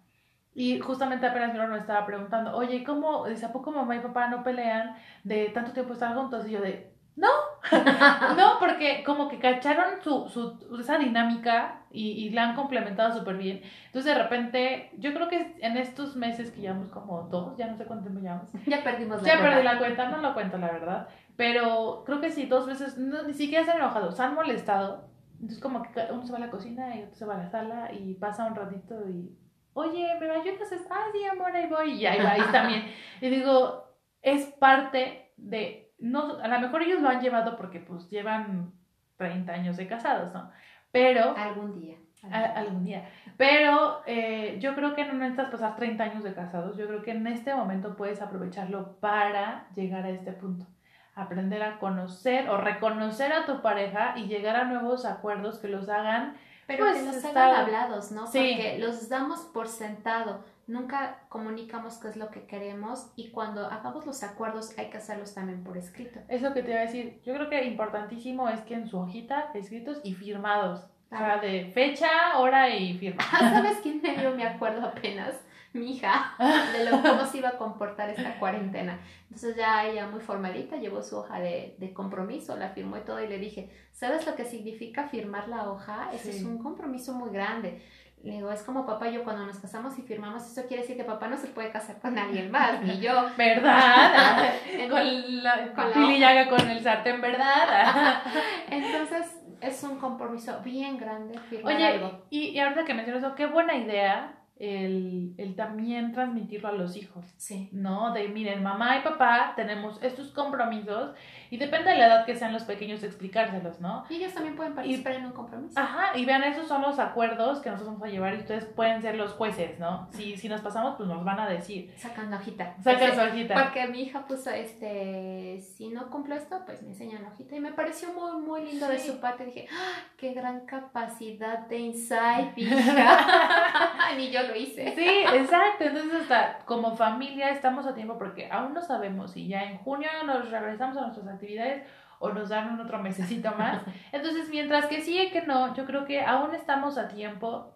Y 0.53 0.79
justamente 0.79 1.27
apenas 1.27 1.51
mi 1.53 1.59
hermano 1.59 1.75
estaba 1.75 2.05
preguntando, 2.05 2.55
oye, 2.55 2.83
¿cómo, 2.85 3.27
dice, 3.27 3.45
¿a 3.45 3.51
poco 3.53 3.71
mamá 3.71 3.97
y 3.97 3.99
papá 3.99 4.29
no 4.29 4.43
pelean 4.43 4.95
de 5.23 5.49
tanto 5.49 5.73
tiempo 5.73 5.93
estar 5.93 6.15
juntos? 6.15 6.47
Y 6.47 6.51
yo 6.51 6.61
de, 6.61 6.94
no, 7.15 7.29
no, 8.35 8.59
porque 8.59 9.03
como 9.05 9.29
que 9.29 9.39
cacharon 9.39 10.01
su, 10.01 10.27
su, 10.27 10.77
esa 10.79 10.97
dinámica 10.97 11.83
y, 11.89 12.11
y 12.11 12.29
la 12.31 12.49
han 12.49 12.55
complementado 12.55 13.17
súper 13.17 13.37
bien. 13.37 13.61
Entonces, 13.85 14.13
de 14.13 14.21
repente, 14.21 14.91
yo 14.97 15.13
creo 15.13 15.29
que 15.29 15.55
en 15.61 15.77
estos 15.77 16.17
meses 16.17 16.51
que 16.51 16.59
llevamos 16.59 16.89
como 16.89 17.23
dos, 17.23 17.55
ya 17.57 17.67
no 17.67 17.77
sé 17.77 17.85
cuánto 17.85 18.03
tiempo 18.03 18.21
llevamos. 18.21 18.51
Ya 18.67 18.83
perdimos 18.83 19.21
la 19.21 19.27
ya 19.27 19.33
cuenta. 19.35 19.43
Ya 19.43 19.49
perdí 19.49 19.63
la 19.63 19.77
cuenta, 19.77 20.09
no 20.09 20.17
lo 20.17 20.33
cuento, 20.33 20.57
la 20.57 20.71
verdad. 20.71 21.07
Pero 21.37 22.03
creo 22.05 22.19
que 22.19 22.31
sí, 22.31 22.47
dos 22.47 22.65
veces, 22.67 22.97
no, 22.97 23.23
ni 23.23 23.33
siquiera 23.33 23.63
se 23.63 23.71
han 23.71 23.77
enojado, 23.77 24.11
se 24.11 24.21
han 24.21 24.35
molestado. 24.35 25.07
Entonces, 25.35 25.61
como 25.61 25.83
que 25.83 26.01
uno 26.11 26.25
se 26.25 26.33
va 26.33 26.37
a 26.37 26.41
la 26.41 26.51
cocina 26.51 26.97
y 26.97 27.03
otro 27.03 27.15
se 27.15 27.25
va 27.25 27.35
a 27.35 27.43
la 27.43 27.49
sala 27.49 27.93
y 27.93 28.15
pasa 28.15 28.45
un 28.45 28.55
ratito 28.55 29.07
y, 29.07 29.37
oye, 29.73 30.07
¿me 30.19 30.29
ayudas? 30.31 30.69
Ah, 30.89 31.05
sí, 31.13 31.23
amor, 31.25 31.55
ahí 31.55 31.67
voy. 31.67 31.93
Y 31.93 32.05
ahí 32.05 32.21
va, 32.21 32.31
ahí 32.31 32.43
también. 32.51 32.83
Y 33.21 33.29
digo, 33.29 33.85
es 34.21 34.47
parte 34.47 35.31
de 35.37 35.84
no, 35.99 36.37
a 36.39 36.47
lo 36.47 36.59
mejor 36.59 36.83
ellos 36.83 37.01
lo 37.01 37.09
han 37.09 37.21
llevado 37.21 37.55
porque 37.57 37.79
pues 37.79 38.09
llevan 38.09 38.73
30 39.17 39.51
años 39.51 39.77
de 39.77 39.87
casados, 39.87 40.33
¿no? 40.33 40.51
Pero... 40.91 41.35
Algún 41.37 41.79
día. 41.79 41.97
Algún 42.31 42.83
día. 42.83 43.09
Pero 43.37 44.01
eh, 44.05 44.57
yo 44.59 44.75
creo 44.75 44.95
que 44.95 45.05
no 45.05 45.13
necesitas 45.13 45.49
pasar 45.49 45.75
30 45.75 46.03
años 46.03 46.23
de 46.23 46.33
casados. 46.33 46.77
Yo 46.77 46.87
creo 46.87 47.03
que 47.03 47.11
en 47.11 47.27
este 47.27 47.53
momento 47.53 47.95
puedes 47.95 48.21
aprovecharlo 48.21 48.93
para 48.99 49.67
llegar 49.75 50.05
a 50.05 50.09
este 50.09 50.31
punto. 50.31 50.65
Aprender 51.13 51.61
a 51.63 51.77
conocer 51.77 52.49
o 52.49 52.57
reconocer 52.57 53.31
a 53.31 53.45
tu 53.45 53.61
pareja 53.61 54.13
y 54.17 54.25
llegar 54.25 54.55
a 54.55 54.65
nuevos 54.65 55.05
acuerdos 55.05 55.59
que 55.59 55.67
los 55.67 55.87
hagan. 55.87 56.35
Pero 56.67 56.85
pues, 56.85 56.97
que 56.97 57.05
los 57.05 57.23
hagan 57.25 57.55
hablados, 57.55 58.11
¿no? 58.11 58.23
Porque 58.25 58.77
los 58.79 59.07
damos 59.07 59.41
por 59.41 59.67
sentado 59.67 60.43
nunca 60.67 61.19
comunicamos 61.29 61.97
qué 61.97 62.09
es 62.09 62.15
lo 62.15 62.29
que 62.29 62.45
queremos 62.45 63.11
y 63.15 63.29
cuando 63.29 63.65
hagamos 63.67 64.05
los 64.05 64.23
acuerdos 64.23 64.77
hay 64.77 64.89
que 64.89 64.97
hacerlos 64.97 65.33
también 65.33 65.63
por 65.63 65.77
escrito. 65.77 66.19
Eso 66.27 66.53
que 66.53 66.63
te 66.63 66.71
iba 66.71 66.79
a 66.79 66.83
decir, 66.83 67.21
yo 67.23 67.33
creo 67.33 67.49
que 67.49 67.63
importantísimo 67.65 68.49
es 68.49 68.61
que 68.61 68.75
en 68.75 68.87
su 68.87 68.97
hojita 68.97 69.51
escritos 69.53 69.99
y 70.03 70.13
firmados. 70.13 70.85
O 71.11 71.17
sea, 71.17 71.37
de 71.37 71.71
fecha, 71.73 72.39
hora 72.39 72.69
y 72.69 72.97
firma. 72.97 73.23
¿Sabes 73.39 73.77
quién 73.83 74.01
me 74.01 74.17
dio 74.17 74.31
mi 74.31 74.43
acuerdo 74.43 74.85
apenas? 74.85 75.35
Mi 75.71 75.91
hija, 75.91 76.35
de 76.71 76.89
lo, 76.89 77.01
cómo 77.01 77.25
se 77.25 77.39
iba 77.39 77.49
a 77.49 77.57
comportar 77.57 78.09
esta 78.09 78.39
cuarentena. 78.39 78.97
Entonces 79.23 79.57
ya 79.57 79.85
ella 79.85 80.07
muy 80.07 80.21
formalita 80.21 80.77
llevó 80.77 81.01
su 81.03 81.17
hoja 81.17 81.39
de, 81.39 81.75
de 81.77 81.93
compromiso, 81.93 82.55
la 82.55 82.69
firmó 82.69 82.97
y 82.97 83.01
todo 83.01 83.21
y 83.21 83.27
le 83.27 83.37
dije, 83.37 83.69
¿sabes 83.91 84.25
lo 84.25 84.35
que 84.35 84.45
significa 84.45 85.09
firmar 85.09 85.49
la 85.49 85.69
hoja? 85.69 86.11
Ese 86.13 86.31
es 86.31 86.43
un 86.43 86.59
compromiso 86.59 87.13
muy 87.13 87.29
grande 87.29 87.81
Le 88.25 88.33
digo, 88.33 88.51
es 88.51 88.63
como 88.63 88.87
papá 88.87 89.07
y 89.07 89.13
yo 89.13 89.23
cuando 89.23 89.45
nos 89.45 89.59
casamos 89.59 89.99
y 89.99 90.01
firmamos, 90.01 90.43
eso 90.43 90.67
quiere 90.67 90.81
decir 90.81 90.97
que 90.97 91.03
papá 91.03 91.27
no 91.27 91.37
se 91.37 91.45
puede 91.45 91.69
casar 91.69 91.99
con 91.99 92.17
alguien 92.17 92.49
más, 92.49 92.81
ni 92.81 92.99
yo. 92.99 93.13
¿Verdad? 93.37 94.51
con 94.89 95.43
la, 95.43 95.71
con 95.75 96.19
la... 96.19 96.49
con 96.49 96.67
el 96.67 96.81
sartén, 96.81 97.21
¿verdad? 97.21 98.23
Entonces, 98.71 99.43
es 99.61 99.83
un 99.83 99.99
compromiso 99.99 100.59
bien 100.63 100.97
grande 100.97 101.37
firmar 101.37 101.75
Oye, 101.75 101.85
algo. 101.85 102.25
Y, 102.31 102.49
y 102.49 102.59
ahorita 102.59 102.83
que 102.83 102.95
mencionas 102.95 103.23
eso, 103.23 103.35
qué 103.35 103.45
buena 103.45 103.75
idea 103.75 104.33
el, 104.57 105.33
el, 105.37 105.55
también 105.55 106.13
transmitirlo 106.13 106.69
a 106.69 106.71
los 106.71 106.95
hijos. 106.95 107.25
Sí. 107.37 107.69
¿No? 107.73 108.13
De, 108.13 108.29
miren, 108.29 108.63
mamá 108.63 108.97
y 108.97 109.01
papá 109.01 109.53
tenemos 109.55 110.01
estos 110.01 110.29
compromisos 110.31 111.11
y 111.49 111.57
depende 111.57 111.89
de 111.89 111.97
la 111.97 112.07
edad 112.07 112.25
que 112.25 112.35
sean 112.35 112.53
los 112.53 112.63
pequeños 112.63 113.03
explicárselos, 113.03 113.81
¿no? 113.81 114.05
Y 114.09 114.15
ellos 114.15 114.33
también 114.33 114.55
pueden 114.55 114.73
participar 114.73 115.13
en 115.13 115.25
un 115.25 115.31
compromiso. 115.33 115.77
Ajá, 115.77 116.17
y 116.17 116.25
vean, 116.25 116.43
esos 116.43 116.67
son 116.67 116.81
los 116.81 116.99
acuerdos 116.99 117.59
que 117.59 117.69
nosotros 117.69 117.95
vamos 117.95 118.07
a 118.07 118.11
llevar 118.11 118.35
y 118.35 118.37
ustedes 118.37 118.65
pueden 118.65 119.01
ser 119.01 119.15
los 119.15 119.33
jueces, 119.33 119.77
¿no? 119.77 120.07
Si, 120.11 120.37
si 120.37 120.47
nos 120.47 120.61
pasamos, 120.61 120.95
pues 120.95 121.09
nos 121.09 121.23
van 121.25 121.39
a 121.39 121.49
decir. 121.49 121.93
Sacan 121.97 122.31
la 122.31 122.37
hojita. 122.37 122.75
Sacan 122.81 123.13
su 123.13 123.21
hojita. 123.21 123.61
Porque 123.61 123.87
mi 123.87 124.03
hija 124.03 124.25
puso, 124.25 124.51
este, 124.51 125.61
si 125.75 125.89
no 125.89 126.09
cumplo 126.09 126.35
esto, 126.35 126.63
pues 126.65 126.81
me 126.81 126.89
enseñan 126.89 127.23
la 127.23 127.29
hojita. 127.29 127.55
Y 127.55 127.59
me 127.59 127.73
pareció 127.73 128.13
muy, 128.13 128.41
muy 128.41 128.63
lindo 128.63 128.87
de 128.87 128.99
su 128.99 129.19
parte. 129.19 129.45
Dije, 129.45 129.67
¡Ah, 129.71 130.03
qué 130.17 130.33
gran 130.33 130.65
capacidad 130.65 131.59
de 131.67 131.77
insight, 131.79 132.57
hija. 132.57 134.15
Ni 134.17 134.31
yo 134.31 134.44
lo 134.47 134.55
hice. 134.55 134.93
Sí, 134.95 135.07
exacto. 135.33 135.83
Entonces, 135.83 136.21
hasta 136.21 136.59
como 136.65 136.95
familia 136.95 137.49
estamos 137.49 137.85
a 137.85 137.95
tiempo 137.95 138.17
porque 138.17 138.49
aún 138.51 138.73
no 138.73 138.81
sabemos 138.81 139.31
si 139.31 139.47
ya 139.47 139.63
en 139.63 139.77
junio 139.77 140.09
nos 140.25 140.49
regresamos 140.49 140.97
a 140.97 141.01
nuestras 141.01 141.27
actividades 141.27 141.83
o 142.19 142.31
nos 142.31 142.49
dan 142.49 142.73
un 142.73 142.79
otro 142.79 142.99
mesecito 142.99 143.51
más. 143.51 143.81
Entonces, 144.11 144.49
mientras 144.49 144.87
que 144.87 145.01
sí 145.01 145.19
y 145.19 145.31
que 145.31 145.41
no, 145.41 145.75
yo 145.75 145.85
creo 145.85 146.05
que 146.05 146.21
aún 146.21 146.53
estamos 146.55 146.97
a 146.97 147.07
tiempo 147.07 147.73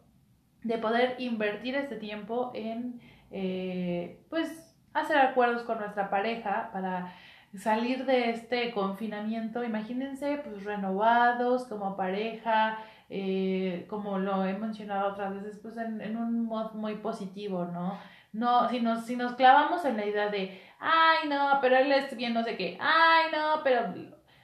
de 0.63 0.77
poder 0.77 1.15
invertir 1.19 1.75
este 1.75 1.95
tiempo 1.95 2.51
en, 2.53 2.99
eh, 3.31 4.21
pues, 4.29 4.75
hacer 4.93 5.17
acuerdos 5.17 5.63
con 5.63 5.79
nuestra 5.79 6.09
pareja 6.09 6.69
para 6.73 7.13
salir 7.57 8.05
de 8.05 8.31
este 8.31 8.71
confinamiento. 8.71 9.63
Imagínense, 9.63 10.41
pues, 10.43 10.63
renovados 10.63 11.65
como 11.67 11.95
pareja, 11.95 12.79
eh, 13.09 13.85
como 13.89 14.19
lo 14.19 14.45
he 14.45 14.53
mencionado 14.53 15.11
otras 15.11 15.33
veces, 15.33 15.59
pues, 15.61 15.77
en, 15.77 16.01
en 16.01 16.17
un 16.17 16.45
modo 16.45 16.73
muy 16.75 16.95
positivo, 16.95 17.65
¿no? 17.65 17.97
No, 18.31 18.69
si 18.69 18.79
nos, 18.79 19.05
si 19.05 19.15
nos 19.15 19.33
clavamos 19.33 19.83
en 19.85 19.97
la 19.97 20.05
idea 20.05 20.29
de, 20.29 20.61
ay, 20.79 21.27
no, 21.27 21.57
pero 21.61 21.77
él 21.77 21.91
es 21.91 22.15
bien 22.15 22.33
no 22.33 22.43
sé 22.43 22.55
qué, 22.55 22.77
ay, 22.79 23.31
no, 23.31 23.61
pero 23.63 23.93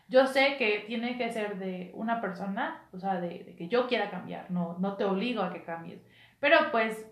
yo 0.08 0.28
sé 0.28 0.58
que 0.58 0.84
tiene 0.88 1.18
que 1.18 1.32
ser 1.32 1.58
de 1.58 1.92
una 1.94 2.22
persona, 2.22 2.84
o 2.92 3.00
sea, 3.00 3.20
de, 3.20 3.56
que 3.58 3.68
yo 3.68 3.88
quiera 3.88 4.10
cambiar, 4.10 4.50
no, 4.52 4.78
no 4.80 4.96
te 4.96 5.04
obligo 5.04 5.42
a 5.42 5.54
que 5.54 5.64
cambies. 5.64 6.02
Pero 6.40 6.58
pues 6.72 7.06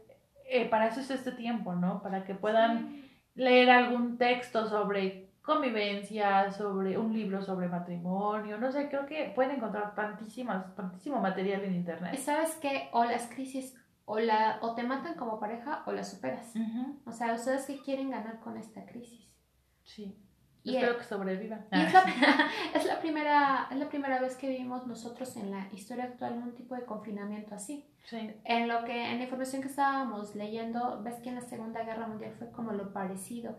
eh, 0.50 0.66
para 0.66 0.88
eso 0.88 1.00
es 1.00 1.12
este 1.12 1.32
tiempo, 1.32 1.74
¿no? 1.76 2.02
Para 2.02 2.24
que 2.24 2.36
puedan 2.36 3.04
leer 3.36 3.70
algún 3.72 4.18
texto 4.18 4.68
sobre 4.68 5.23
convivencia, 5.43 6.51
sobre 6.51 6.97
un 6.97 7.13
libro 7.13 7.41
sobre 7.43 7.67
matrimonio, 7.67 8.58
no 8.58 8.71
sé, 8.71 8.88
creo 8.88 9.06
que 9.06 9.32
pueden 9.36 9.58
encontrar 9.58 9.93
tantísimas, 9.93 10.73
tantísimo 10.73 11.19
material 11.19 11.63
en 11.65 11.75
internet. 11.75 12.17
¿Sabes 12.17 12.56
qué? 12.62 12.89
O 12.93 13.03
las 13.03 13.27
crisis 13.27 13.75
o, 14.06 14.19
la, 14.19 14.60
o 14.62 14.73
te 14.73 14.84
matan 14.84 15.15
como 15.15 15.39
pareja 15.39 15.84
o 15.86 15.91
la 15.91 16.03
superas. 16.03 16.53
O 17.06 17.12
sea, 17.12 17.34
ustedes 17.34 17.65
que 17.65 17.79
quieren 17.82 18.10
ganar 18.10 18.39
con 18.39 18.58
esta 18.58 18.86
crisis. 18.86 19.29
Sí. 19.84 20.17
Y 20.63 20.77
Espero 20.77 20.97
que 20.97 21.03
sobrevivan. 21.03 21.67
Y 21.73 21.82
es, 22.77 22.86
la, 22.86 22.99
primera, 23.01 23.67
es 23.69 23.77
la 23.77 23.89
primera 23.89 24.21
vez 24.21 24.38
que 24.38 24.47
vivimos 24.47 24.88
nosotros 24.88 25.36
en 25.36 25.51
la 25.51 25.67
historia 25.73 26.06
actual 26.06 26.41
un 26.41 26.56
tipo 26.56 26.73
de 26.75 26.86
confinamiento 26.86 27.53
así. 27.53 27.92
En 28.44 28.68
lo 28.68 28.84
que, 28.84 29.12
en 29.12 29.18
la 29.18 29.24
información 29.24 29.62
que 29.62 29.70
estábamos 29.70 30.36
leyendo, 30.36 31.02
ves 31.04 31.16
que 31.22 31.30
en 31.30 31.36
la 31.36 31.42
Segunda 31.42 31.84
Guerra 31.84 32.06
Mundial 32.06 32.34
fue 32.38 32.52
como 32.52 32.72
lo 32.74 32.92
parecido. 32.92 33.58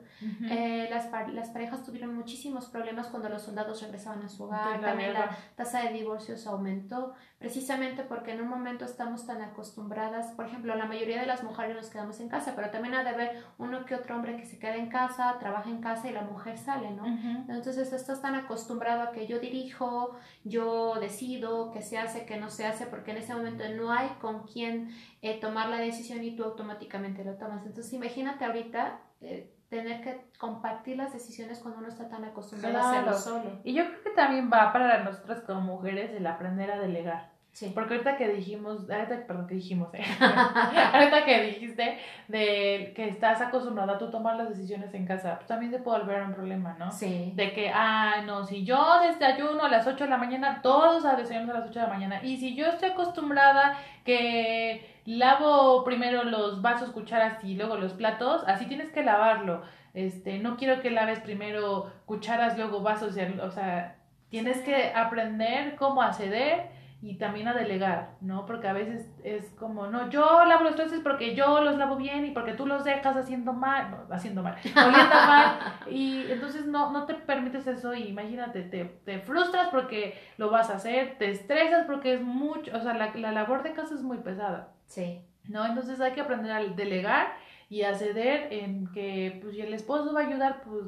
Eh, 0.50 0.86
las, 0.90 1.10
las 1.32 1.48
parejas 1.50 1.82
tuvieron 1.82 2.14
muchísimos 2.14 2.66
problemas 2.66 3.06
cuando 3.08 3.28
los 3.28 3.42
soldados 3.42 3.82
regresaban 3.82 4.22
a 4.22 4.28
su 4.28 4.44
hogar. 4.44 4.80
También 4.80 5.14
la 5.14 5.36
tasa 5.56 5.82
de 5.82 5.92
divorcios 5.94 6.46
aumentó, 6.46 7.14
precisamente 7.38 8.02
porque 8.02 8.32
en 8.32 8.42
un 8.42 8.48
momento 8.48 8.84
estamos 8.84 9.26
tan 9.26 9.40
acostumbradas, 9.40 10.32
por 10.32 10.46
ejemplo, 10.46 10.74
la 10.74 10.86
mayoría 10.86 11.20
de 11.20 11.26
las 11.26 11.42
mujeres 11.42 11.74
nos 11.74 11.88
quedamos 11.88 12.20
en 12.20 12.28
casa, 12.28 12.52
pero 12.54 12.70
también 12.70 12.94
ha 12.94 13.02
de 13.02 13.10
haber 13.10 13.44
uno 13.58 13.84
que 13.86 13.94
otro 13.94 14.14
hombre 14.14 14.36
que 14.36 14.44
se 14.44 14.58
queda 14.58 14.76
en 14.76 14.88
casa, 14.88 15.36
trabaja 15.38 15.70
en 15.70 15.80
casa 15.80 16.08
y 16.08 16.12
la 16.12 16.22
mujer 16.22 16.58
sale, 16.58 16.90
¿no? 16.90 17.06
Entonces 17.48 17.92
estás 17.92 18.20
tan 18.20 18.34
acostumbrado 18.34 19.02
a 19.02 19.12
que 19.12 19.26
yo 19.26 19.38
dirijo, 19.38 20.16
yo 20.44 20.96
decido, 21.00 21.70
qué 21.70 21.80
se 21.80 21.98
hace, 21.98 22.26
qué 22.26 22.36
no 22.36 22.50
se 22.50 22.66
hace, 22.66 22.86
porque 22.86 23.12
en 23.12 23.18
ese 23.18 23.34
momento 23.34 23.64
no 23.76 23.90
hay 23.90 24.08
con 24.20 24.33
quién 24.42 24.90
eh, 25.22 25.40
tomar 25.40 25.68
la 25.68 25.78
decisión 25.78 26.22
y 26.22 26.36
tú 26.36 26.44
automáticamente 26.44 27.24
lo 27.24 27.34
tomas. 27.36 27.64
Entonces 27.64 27.92
imagínate 27.92 28.44
ahorita 28.44 29.00
eh, 29.20 29.54
tener 29.68 30.02
que 30.02 30.30
compartir 30.38 30.96
las 30.96 31.12
decisiones 31.12 31.60
cuando 31.60 31.80
uno 31.80 31.88
está 31.88 32.08
tan 32.08 32.24
acostumbrado 32.24 32.78
a 32.78 32.90
hacerlo 32.90 33.18
solo. 33.18 33.60
Y 33.64 33.74
yo 33.74 33.86
creo 33.86 34.02
que 34.02 34.10
también 34.10 34.50
va 34.52 34.72
para 34.72 35.02
nosotras 35.02 35.42
como 35.42 35.60
mujeres 35.60 36.10
el 36.12 36.26
aprender 36.26 36.70
a 36.70 36.78
delegar. 36.78 37.33
Sí. 37.54 37.70
Porque 37.72 37.94
ahorita 37.94 38.16
que 38.16 38.28
dijimos, 38.30 38.90
ahorita, 38.90 39.28
perdón, 39.28 39.46
que 39.46 39.54
dijimos, 39.54 39.88
eh. 39.94 40.02
ahorita 40.92 41.24
que 41.24 41.42
dijiste 41.44 41.98
de 42.26 42.92
que 42.96 43.08
estás 43.08 43.40
acostumbrada 43.40 43.92
a 43.92 43.98
tú 43.98 44.10
tomar 44.10 44.36
las 44.36 44.48
decisiones 44.48 44.92
en 44.92 45.06
casa, 45.06 45.36
pues 45.36 45.46
también 45.46 45.70
se 45.70 45.78
puede 45.78 46.00
volver 46.00 46.24
un 46.24 46.34
problema, 46.34 46.74
¿no? 46.80 46.90
Sí. 46.90 47.32
De 47.36 47.52
que, 47.52 47.70
ah, 47.72 48.22
no, 48.26 48.44
si 48.44 48.64
yo 48.64 48.98
desayuno 49.02 49.64
a 49.64 49.68
las 49.68 49.86
8 49.86 50.02
de 50.02 50.10
la 50.10 50.16
mañana, 50.16 50.62
todos 50.62 51.04
a 51.04 51.14
desayunar 51.14 51.54
a 51.54 51.60
las 51.60 51.70
8 51.70 51.78
de 51.78 51.86
la 51.86 51.92
mañana. 51.92 52.24
Y 52.24 52.38
si 52.38 52.56
yo 52.56 52.66
estoy 52.66 52.90
acostumbrada 52.90 53.78
que 54.04 55.00
lavo 55.04 55.84
primero 55.84 56.24
los 56.24 56.60
vasos, 56.60 56.90
cucharas 56.90 57.44
y 57.44 57.54
luego 57.54 57.76
los 57.76 57.92
platos, 57.92 58.42
así 58.48 58.66
tienes 58.66 58.90
que 58.90 59.04
lavarlo. 59.04 59.62
Este, 59.94 60.40
no 60.40 60.56
quiero 60.56 60.82
que 60.82 60.90
laves 60.90 61.20
primero 61.20 61.92
cucharas, 62.04 62.58
luego 62.58 62.80
vasos, 62.80 63.16
o 63.40 63.50
sea, 63.52 63.94
tienes 64.28 64.58
que 64.62 64.92
aprender 64.92 65.76
cómo 65.76 66.02
acceder 66.02 66.73
y 67.04 67.18
también 67.18 67.46
a 67.48 67.52
delegar, 67.52 68.16
¿no? 68.22 68.46
Porque 68.46 68.66
a 68.66 68.72
veces 68.72 69.12
es 69.22 69.50
como, 69.58 69.88
no, 69.88 70.08
yo 70.08 70.42
lavo 70.46 70.64
los 70.64 70.74
trastes 70.74 71.00
porque 71.00 71.34
yo 71.34 71.60
los 71.60 71.76
lavo 71.76 71.96
bien 71.96 72.24
y 72.24 72.30
porque 72.30 72.54
tú 72.54 72.66
los 72.66 72.82
dejas 72.82 73.14
haciendo 73.14 73.52
mal, 73.52 73.90
no, 73.90 74.14
haciendo 74.14 74.42
mal, 74.42 74.56
oliendo 74.64 75.14
mal, 75.14 75.58
y 75.90 76.24
entonces 76.32 76.64
no, 76.64 76.92
no 76.92 77.04
te 77.04 77.12
permites 77.12 77.66
eso 77.66 77.92
y 77.92 78.04
imagínate, 78.04 78.62
te, 78.62 78.86
te 79.04 79.18
frustras 79.18 79.68
porque 79.68 80.18
lo 80.38 80.50
vas 80.50 80.70
a 80.70 80.76
hacer, 80.76 81.18
te 81.18 81.30
estresas 81.30 81.84
porque 81.84 82.14
es 82.14 82.22
mucho, 82.22 82.74
o 82.74 82.80
sea, 82.80 82.94
la, 82.94 83.14
la 83.14 83.32
labor 83.32 83.62
de 83.62 83.74
casa 83.74 83.94
es 83.94 84.02
muy 84.02 84.18
pesada. 84.18 84.72
Sí. 84.86 85.20
¿No? 85.46 85.66
Entonces 85.66 86.00
hay 86.00 86.12
que 86.12 86.22
aprender 86.22 86.52
a 86.52 86.64
delegar 86.64 87.34
y 87.68 87.82
a 87.82 87.94
ceder 87.94 88.50
en 88.50 88.90
que, 88.92 89.40
pues, 89.42 89.54
si 89.54 89.60
el 89.60 89.74
esposo 89.74 90.14
va 90.14 90.22
a 90.22 90.26
ayudar, 90.26 90.62
pues, 90.62 90.86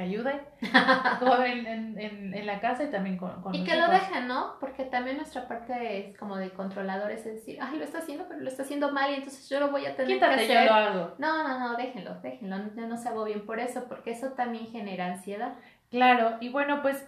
que 0.00 0.06
ayude 0.06 0.40
en, 1.46 1.98
en, 1.98 2.34
en, 2.34 2.46
la 2.46 2.60
casa 2.60 2.84
y 2.84 2.90
también 2.90 3.18
con, 3.18 3.42
con 3.42 3.54
Y 3.54 3.64
que 3.64 3.76
lo 3.76 3.88
dejen, 3.88 4.26
¿no? 4.26 4.54
Porque 4.58 4.84
también 4.84 5.18
nuestra 5.18 5.46
parte 5.46 5.98
es 5.98 6.16
como 6.16 6.36
de 6.36 6.50
controladores, 6.50 7.26
es 7.26 7.34
decir, 7.34 7.58
ay, 7.60 7.78
lo 7.78 7.84
está 7.84 7.98
haciendo, 7.98 8.24
pero 8.26 8.40
lo 8.40 8.48
está 8.48 8.62
haciendo 8.62 8.92
mal 8.92 9.10
y 9.10 9.16
entonces 9.16 9.48
yo 9.48 9.60
lo 9.60 9.70
voy 9.70 9.84
a 9.84 9.94
tener 9.96 10.18
que 10.18 10.24
hacer. 10.24 10.48
Yo 10.48 10.64
lo 10.64 10.74
hago. 10.74 11.14
No, 11.18 11.46
no, 11.46 11.58
no, 11.58 11.76
déjenlo, 11.76 12.14
déjenlo, 12.22 12.58
no, 12.58 12.86
no 12.86 12.96
se 12.96 13.08
hago 13.08 13.24
bien 13.24 13.44
por 13.44 13.60
eso, 13.60 13.84
porque 13.88 14.12
eso 14.12 14.28
también 14.30 14.68
genera 14.68 15.06
ansiedad. 15.06 15.54
Claro, 15.90 16.38
y 16.40 16.48
bueno, 16.48 16.80
pues 16.80 17.06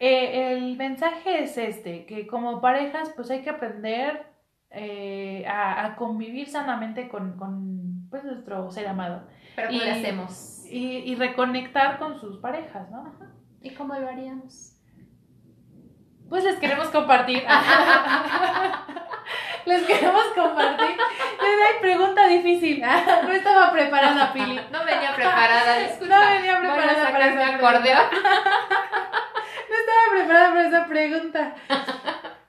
eh, 0.00 0.52
el 0.52 0.76
mensaje 0.76 1.44
es 1.44 1.56
este, 1.56 2.04
que 2.04 2.26
como 2.26 2.60
parejas 2.60 3.10
pues 3.16 3.30
hay 3.30 3.42
que 3.42 3.50
aprender 3.50 4.26
eh, 4.70 5.46
a, 5.46 5.86
a, 5.86 5.96
convivir 5.96 6.48
sanamente 6.48 7.08
con, 7.08 7.38
con 7.38 7.93
pues, 8.10 8.24
nuestro 8.24 8.70
ser 8.70 8.88
amado. 8.88 9.22
Pero 9.56 9.68
¿cómo 9.68 9.82
lo 9.82 9.92
hacemos? 9.92 10.64
y, 10.70 11.10
y 11.10 11.14
reconectar 11.14 11.98
con 11.98 12.18
sus 12.18 12.38
parejas, 12.38 12.90
¿no? 12.90 13.14
¿Y 13.62 13.70
cómo 13.70 13.94
lo 13.94 14.08
haríamos? 14.08 14.72
Pues 16.28 16.44
les 16.44 16.56
queremos 16.56 16.88
compartir. 16.88 17.44
les 19.66 19.82
queremos 19.84 20.24
compartir. 20.34 20.96
Hay 21.40 21.80
pregunta 21.80 22.26
difícil. 22.26 22.80
No 22.80 23.32
estaba 23.32 23.70
preparada, 23.72 24.32
Pili. 24.32 24.60
No 24.72 24.84
venía 24.84 25.14
preparada, 25.14 25.78
disculpa. 25.78 26.18
No 26.18 26.26
venía 26.34 26.58
preparada 26.58 27.12
para 27.12 27.26
esa 27.28 27.54
acordeón. 27.54 28.06
No 29.70 29.76
estaba 29.78 30.02
preparada 30.12 30.48
para 30.50 30.68
esa 30.68 30.86
pregunta. 30.86 31.54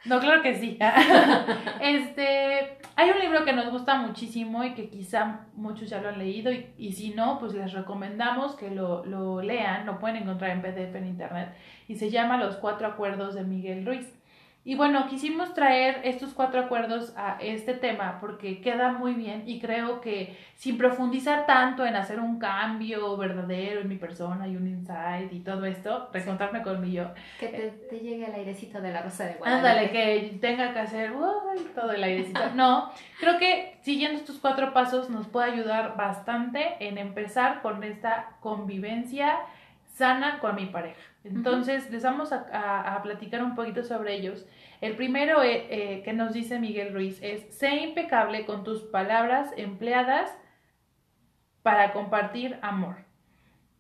No, 0.06 0.20
claro 0.20 0.42
que 0.42 0.56
sí. 0.56 0.78
Este, 1.82 2.78
hay 2.96 3.10
un 3.10 3.20
libro 3.20 3.44
que 3.44 3.54
nos 3.54 3.72
gusta 3.72 3.96
muchísimo 3.96 4.64
y 4.64 4.74
que 4.74 4.90
quizá 4.90 5.42
muchos 5.56 5.90
ya 5.90 6.02
lo 6.02 6.10
han 6.10 6.20
leído 6.20 6.52
y, 6.52 6.68
y 6.78 6.94
si 6.94 7.10
no, 7.10 7.40
pues 7.40 7.54
les 7.54 7.74
recomendamos 7.74 8.56
que 8.56 8.72
lo, 8.72 9.06
lo, 9.06 9.42
lean, 9.42 9.86
lo 9.86 10.00
pueden 10.00 10.18
encontrar 10.18 10.52
en 10.52 10.62
PDF 10.62 10.96
en 10.96 11.08
internet 11.08 11.56
y 11.88 11.96
se 11.96 12.10
llama 12.10 12.38
Los 12.38 12.56
Cuatro 12.58 12.88
Acuerdos 12.88 13.36
de 13.36 13.44
Miguel 13.44 13.86
Ruiz. 13.86 14.15
Y 14.68 14.74
bueno, 14.74 15.08
quisimos 15.08 15.54
traer 15.54 16.02
estos 16.06 16.34
cuatro 16.34 16.60
acuerdos 16.60 17.14
a 17.16 17.38
este 17.40 17.76
tema 17.76 18.18
porque 18.20 18.62
queda 18.62 18.94
muy 18.94 19.14
bien 19.14 19.44
y 19.46 19.60
creo 19.60 20.02
que 20.02 20.36
sin 20.56 20.76
profundizar 20.76 21.46
tanto 21.46 21.86
en 21.86 21.96
hacer 21.96 22.20
un 22.20 22.40
cambio 22.40 23.16
verdadero 23.16 23.82
en 23.82 23.88
mi 23.88 23.98
persona 23.98 24.48
y 24.48 24.56
un 24.56 24.68
insight 24.68 25.32
y 25.32 25.42
todo 25.42 25.66
esto, 25.66 26.10
recontarme 26.12 26.64
conmigo. 26.64 27.12
Que 27.40 27.48
te, 27.48 28.00
llegue 28.00 28.26
el 28.26 28.34
airecito 28.34 28.82
de 28.82 28.92
la 28.92 29.04
rosa 29.04 29.26
de 29.26 29.36
Guadalupe. 29.36 29.68
Ándale, 29.70 29.92
que 29.92 30.38
tenga 30.42 30.74
que 30.74 30.80
hacer 30.80 31.14
todo 31.76 31.92
el 31.92 32.04
airecito. 32.04 32.42
No, 32.56 32.90
creo 33.20 33.38
que 33.38 33.78
siguiendo 33.82 34.18
estos 34.18 34.40
cuatro 34.40 34.74
pasos 34.74 35.12
nos 35.12 35.28
puede 35.28 35.52
ayudar 35.52 35.96
bastante 35.96 36.78
en 36.80 36.98
empezar 36.98 37.62
con 37.62 37.84
esta 37.84 38.38
convivencia 38.40 39.38
sana 39.96 40.40
con 40.40 40.56
mi 40.56 40.66
pareja. 40.68 41.02
Entonces, 41.24 41.90
les 41.90 42.04
vamos 42.04 42.32
a, 42.32 43.00
platicar 43.02 43.44
un 43.44 43.56
poquito 43.56 43.84
sobre 43.84 44.14
ellos. 44.16 44.46
El 44.82 44.96
primero 44.96 45.42
eh, 45.42 45.68
eh, 45.70 46.04
que 46.04 46.14
nos 46.14 46.34
dice 46.34 46.60
Miguel 46.60 46.94
Ruiz 46.94 47.18
es, 47.22 47.56
sé 47.56 47.78
impecable 47.78 48.46
con 48.46 48.64
tus 48.64 48.84
palabras 48.84 49.52
empleadas 49.58 50.30
para 51.64 51.94
compartir 51.94 52.60
amor. 52.62 53.06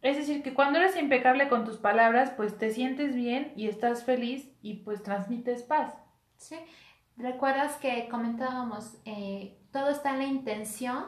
Es 0.01 0.17
decir, 0.17 0.41
que 0.41 0.54
cuando 0.54 0.80
eres 0.80 0.95
impecable 0.95 1.49
con 1.49 1.65
tus 1.65 1.78
palabras, 1.78 2.32
pues 2.32 2.58
te 2.58 2.71
sientes 2.71 3.13
bien 3.13 3.51
y 3.56 3.67
estás 3.67 4.04
feliz 4.04 4.49
y 4.62 4.75
pues 4.75 5.04
transmites 5.04 5.63
paz. 5.63 5.93
Sí, 6.38 6.56
recuerdas 7.17 7.75
que 7.78 8.08
comentábamos, 8.10 8.97
eh, 9.06 9.58
todo 9.71 9.89
está 9.89 10.12
en 10.13 10.19
la 10.19 10.25
intención, 10.25 11.06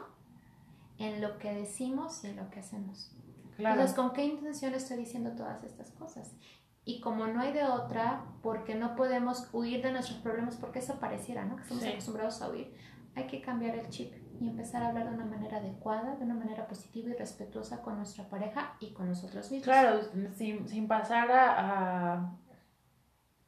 en 0.98 1.20
lo 1.20 1.38
que 1.38 1.52
decimos 1.52 2.24
y 2.24 2.28
en 2.28 2.36
lo 2.36 2.50
que 2.50 2.60
hacemos. 2.60 3.17
Entonces, 3.58 3.94
¿con 3.94 4.12
qué 4.12 4.24
intención 4.24 4.74
estoy 4.74 4.98
diciendo 4.98 5.32
todas 5.32 5.64
estas 5.64 5.90
cosas? 5.90 6.36
Y 6.84 7.00
como 7.00 7.26
no 7.26 7.40
hay 7.40 7.52
de 7.52 7.64
otra, 7.64 8.24
porque 8.42 8.74
no 8.74 8.96
podemos 8.96 9.48
huir 9.52 9.82
de 9.82 9.92
nuestros 9.92 10.18
problemas, 10.18 10.56
porque 10.56 10.78
eso 10.78 10.98
pareciera, 10.98 11.44
¿no? 11.44 11.56
Que 11.56 11.62
estamos 11.62 11.84
acostumbrados 11.84 12.40
a 12.40 12.48
huir, 12.48 12.74
hay 13.14 13.26
que 13.26 13.40
cambiar 13.42 13.74
el 13.76 13.88
chip 13.90 14.14
y 14.40 14.48
empezar 14.48 14.82
a 14.82 14.88
hablar 14.88 15.08
de 15.08 15.14
una 15.14 15.24
manera 15.24 15.58
adecuada, 15.58 16.16
de 16.16 16.24
una 16.24 16.34
manera 16.34 16.66
positiva 16.66 17.10
y 17.10 17.14
respetuosa 17.14 17.82
con 17.82 17.96
nuestra 17.96 18.28
pareja 18.28 18.76
y 18.80 18.92
con 18.92 19.08
nosotros 19.08 19.50
mismos. 19.50 19.64
Claro, 19.64 20.00
sin, 20.32 20.68
sin 20.68 20.86
pasar 20.86 21.28
a, 21.30 22.32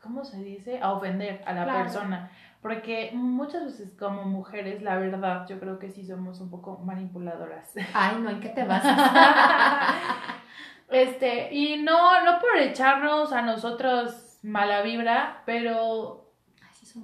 ¿cómo 0.03 0.25
se 0.25 0.43
dice? 0.43 0.81
A 0.81 0.93
ofender 0.93 1.43
a 1.47 1.53
la 1.53 1.83
persona. 1.83 2.31
Porque 2.63 3.11
muchas 3.15 3.65
veces 3.65 3.93
como 3.99 4.25
mujeres, 4.25 4.83
la 4.83 4.97
verdad, 4.97 5.47
yo 5.49 5.59
creo 5.59 5.79
que 5.79 5.91
sí 5.91 6.05
somos 6.05 6.41
un 6.41 6.51
poco 6.51 6.79
manipuladoras. 6.79 7.73
Ay, 7.95 8.19
no, 8.21 8.31
¿en 8.31 8.41
qué 8.41 8.51
te 8.51 8.65
vas? 8.65 8.85
este, 10.91 11.55
y 11.55 11.83
no, 11.83 12.23
no 12.23 12.39
por 12.39 12.57
echarnos 12.59 13.33
a 13.33 13.43
nosotros 13.43 14.39
mala 14.43 14.83
vibra, 14.83 15.43
pero 15.47 16.31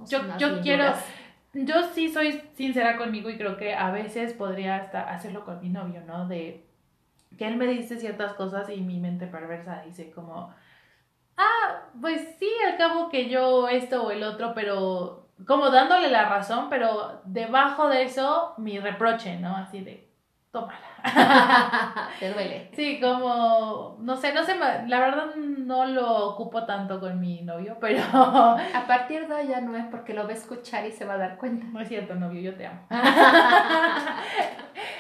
yo, 0.09 0.21
yo 0.39 0.61
quiero, 0.61 0.93
yo 1.55 1.83
sí 1.95 2.11
soy 2.11 2.43
sincera 2.55 2.99
conmigo 2.99 3.31
y 3.31 3.39
creo 3.39 3.57
que 3.57 3.75
a 3.75 3.91
veces 3.91 4.35
podría 4.35 4.77
hasta 4.77 5.11
hacerlo 5.11 5.45
con 5.45 5.61
mi 5.61 5.71
novio, 5.71 6.03
¿no? 6.07 6.29
De 6.29 6.67
que 7.39 7.47
él 7.47 7.57
me 7.57 7.67
dice 7.67 7.99
ciertas 7.99 8.35
cosas 8.35 8.69
y 8.69 8.81
mi 8.81 8.99
mente 8.99 9.27
perversa 9.27 9.83
dice 9.85 10.11
como, 10.11 10.55
ah, 11.37 11.83
pues 12.01 12.37
sí, 12.39 12.49
al 12.67 12.77
cabo 12.77 13.09
que 13.09 13.29
yo 13.29 13.69
esto 13.69 14.05
o 14.05 14.11
el 14.11 14.23
otro, 14.23 14.53
pero 14.55 15.26
como 15.45 15.71
dándole 15.71 16.09
la 16.11 16.29
razón, 16.29 16.69
pero 16.71 17.21
debajo 17.25 17.89
de 17.89 18.05
eso 18.05 18.55
mi 18.57 18.79
reproche, 18.79 19.39
¿no? 19.39 19.57
Así 19.57 19.81
de, 19.81 20.09
tómala. 20.51 20.81
Te 22.19 22.33
duele. 22.33 22.71
Sí, 22.75 22.99
como, 23.01 23.99
no 24.01 24.17
sé, 24.17 24.33
no 24.33 24.45
sé, 24.45 24.57
la 24.57 25.01
verdad 25.01 25.35
no 25.37 25.85
lo 25.87 26.29
ocupo 26.29 26.65
tanto 26.65 27.01
con 27.01 27.21
mi 27.21 27.43
novio, 27.43 27.77
pero... 27.81 28.03
A 28.13 28.87
partir 28.87 29.29
de 29.29 29.35
hoy 29.35 29.49
ya 29.49 29.61
no 29.61 29.77
es 29.77 29.85
porque 29.87 30.15
lo 30.15 30.25
va 30.25 30.31
a 30.31 30.35
escuchar 30.35 30.87
y 30.87 30.93
se 30.93 31.05
va 31.05 31.15
a 31.15 31.19
dar 31.19 31.37
cuenta. 31.37 31.67
No 31.67 31.81
es 31.81 31.89
cierto, 31.89 32.15
novio, 32.15 32.41
yo 32.41 32.55
te 32.55 32.67
amo. 32.67 32.81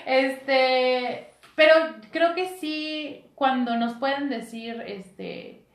este, 0.07 1.31
pero 1.55 1.75
creo 2.11 2.35
que 2.35 2.59
sí, 2.61 3.31
cuando 3.35 3.77
nos 3.77 3.95
pueden 3.95 4.29
decir, 4.29 4.83
este, 4.87 5.66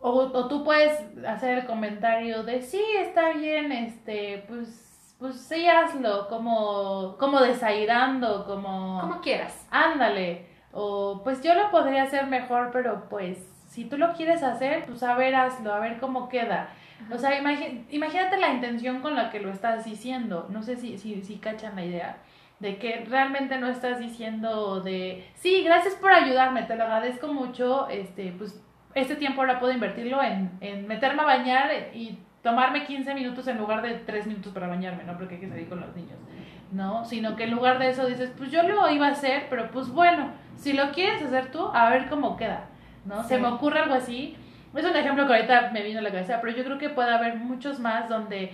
o, 0.00 0.10
o, 0.10 0.48
tú 0.48 0.64
puedes 0.64 0.98
hacer 1.26 1.58
el 1.58 1.66
comentario 1.66 2.42
de 2.42 2.62
sí, 2.62 2.82
está 2.98 3.32
bien, 3.32 3.70
este, 3.70 4.44
pues, 4.48 5.14
pues 5.18 5.40
sí, 5.40 5.68
hazlo, 5.68 6.28
como, 6.28 7.16
como 7.18 7.40
desairando, 7.40 8.46
como... 8.46 9.00
Como 9.00 9.20
quieras. 9.20 9.66
Ándale. 9.70 10.46
O 10.72 11.20
pues 11.22 11.42
yo 11.42 11.54
lo 11.54 11.70
podría 11.70 12.04
hacer 12.04 12.26
mejor, 12.26 12.70
pero 12.72 13.08
pues 13.08 13.38
si 13.68 13.84
tú 13.84 13.98
lo 13.98 14.14
quieres 14.14 14.42
hacer, 14.42 14.84
pues 14.86 15.02
a 15.02 15.14
ver, 15.14 15.34
hazlo, 15.34 15.74
a 15.74 15.80
ver 15.80 15.98
cómo 15.98 16.28
queda. 16.28 16.70
O 17.12 17.18
sea, 17.18 17.38
imagínate 17.90 18.36
la 18.38 18.52
intención 18.52 19.00
con 19.00 19.16
la 19.16 19.30
que 19.30 19.40
lo 19.40 19.50
estás 19.50 19.84
diciendo. 19.84 20.46
No 20.50 20.62
sé 20.62 20.76
si, 20.76 20.98
si, 20.98 21.22
si 21.22 21.36
cachan 21.36 21.76
la 21.76 21.84
idea 21.84 22.18
de 22.60 22.78
que 22.78 23.04
realmente 23.08 23.58
no 23.58 23.68
estás 23.68 23.98
diciendo 23.98 24.80
de, 24.80 25.26
sí, 25.34 25.62
gracias 25.64 25.94
por 25.94 26.12
ayudarme, 26.12 26.62
te 26.64 26.76
lo 26.76 26.84
agradezco 26.84 27.28
mucho, 27.28 27.88
este, 27.88 28.34
pues 28.36 28.62
este 28.94 29.16
tiempo 29.16 29.40
ahora 29.40 29.60
puedo 29.60 29.72
invertirlo 29.72 30.22
en, 30.22 30.50
en 30.60 30.86
meterme 30.86 31.22
a 31.22 31.26
bañar 31.26 31.70
y 31.94 32.18
tomarme 32.42 32.84
15 32.84 33.14
minutos 33.14 33.46
en 33.48 33.58
lugar 33.58 33.82
de 33.82 33.94
3 33.94 34.26
minutos 34.26 34.52
para 34.52 34.66
bañarme, 34.68 35.04
¿no? 35.04 35.16
Porque 35.16 35.34
hay 35.34 35.40
que 35.40 35.48
salir 35.48 35.68
con 35.68 35.80
los 35.80 35.94
niños, 35.94 36.18
¿no? 36.72 37.04
Sino 37.04 37.36
que 37.36 37.44
en 37.44 37.50
lugar 37.50 37.78
de 37.78 37.90
eso 37.90 38.06
dices, 38.06 38.32
pues 38.36 38.50
yo 38.50 38.62
lo 38.62 38.90
iba 38.90 39.08
a 39.08 39.10
hacer, 39.10 39.46
pero 39.50 39.70
pues 39.70 39.88
bueno, 39.90 40.30
si 40.56 40.72
lo 40.72 40.90
quieres 40.92 41.22
hacer 41.22 41.50
tú, 41.50 41.68
a 41.72 41.90
ver 41.90 42.08
cómo 42.08 42.36
queda, 42.36 42.66
¿no? 43.04 43.22
Se 43.24 43.38
me 43.38 43.48
ocurre 43.48 43.80
algo 43.80 43.94
así. 43.94 44.36
Es 44.74 44.84
un 44.84 44.96
ejemplo 44.96 45.26
que 45.26 45.34
ahorita 45.34 45.70
me 45.72 45.82
vino 45.82 45.98
a 45.98 46.02
la 46.02 46.10
cabeza, 46.10 46.38
pero 46.40 46.56
yo 46.56 46.64
creo 46.64 46.78
que 46.78 46.88
puede 46.88 47.12
haber 47.12 47.36
muchos 47.36 47.80
más 47.80 48.08
donde 48.08 48.52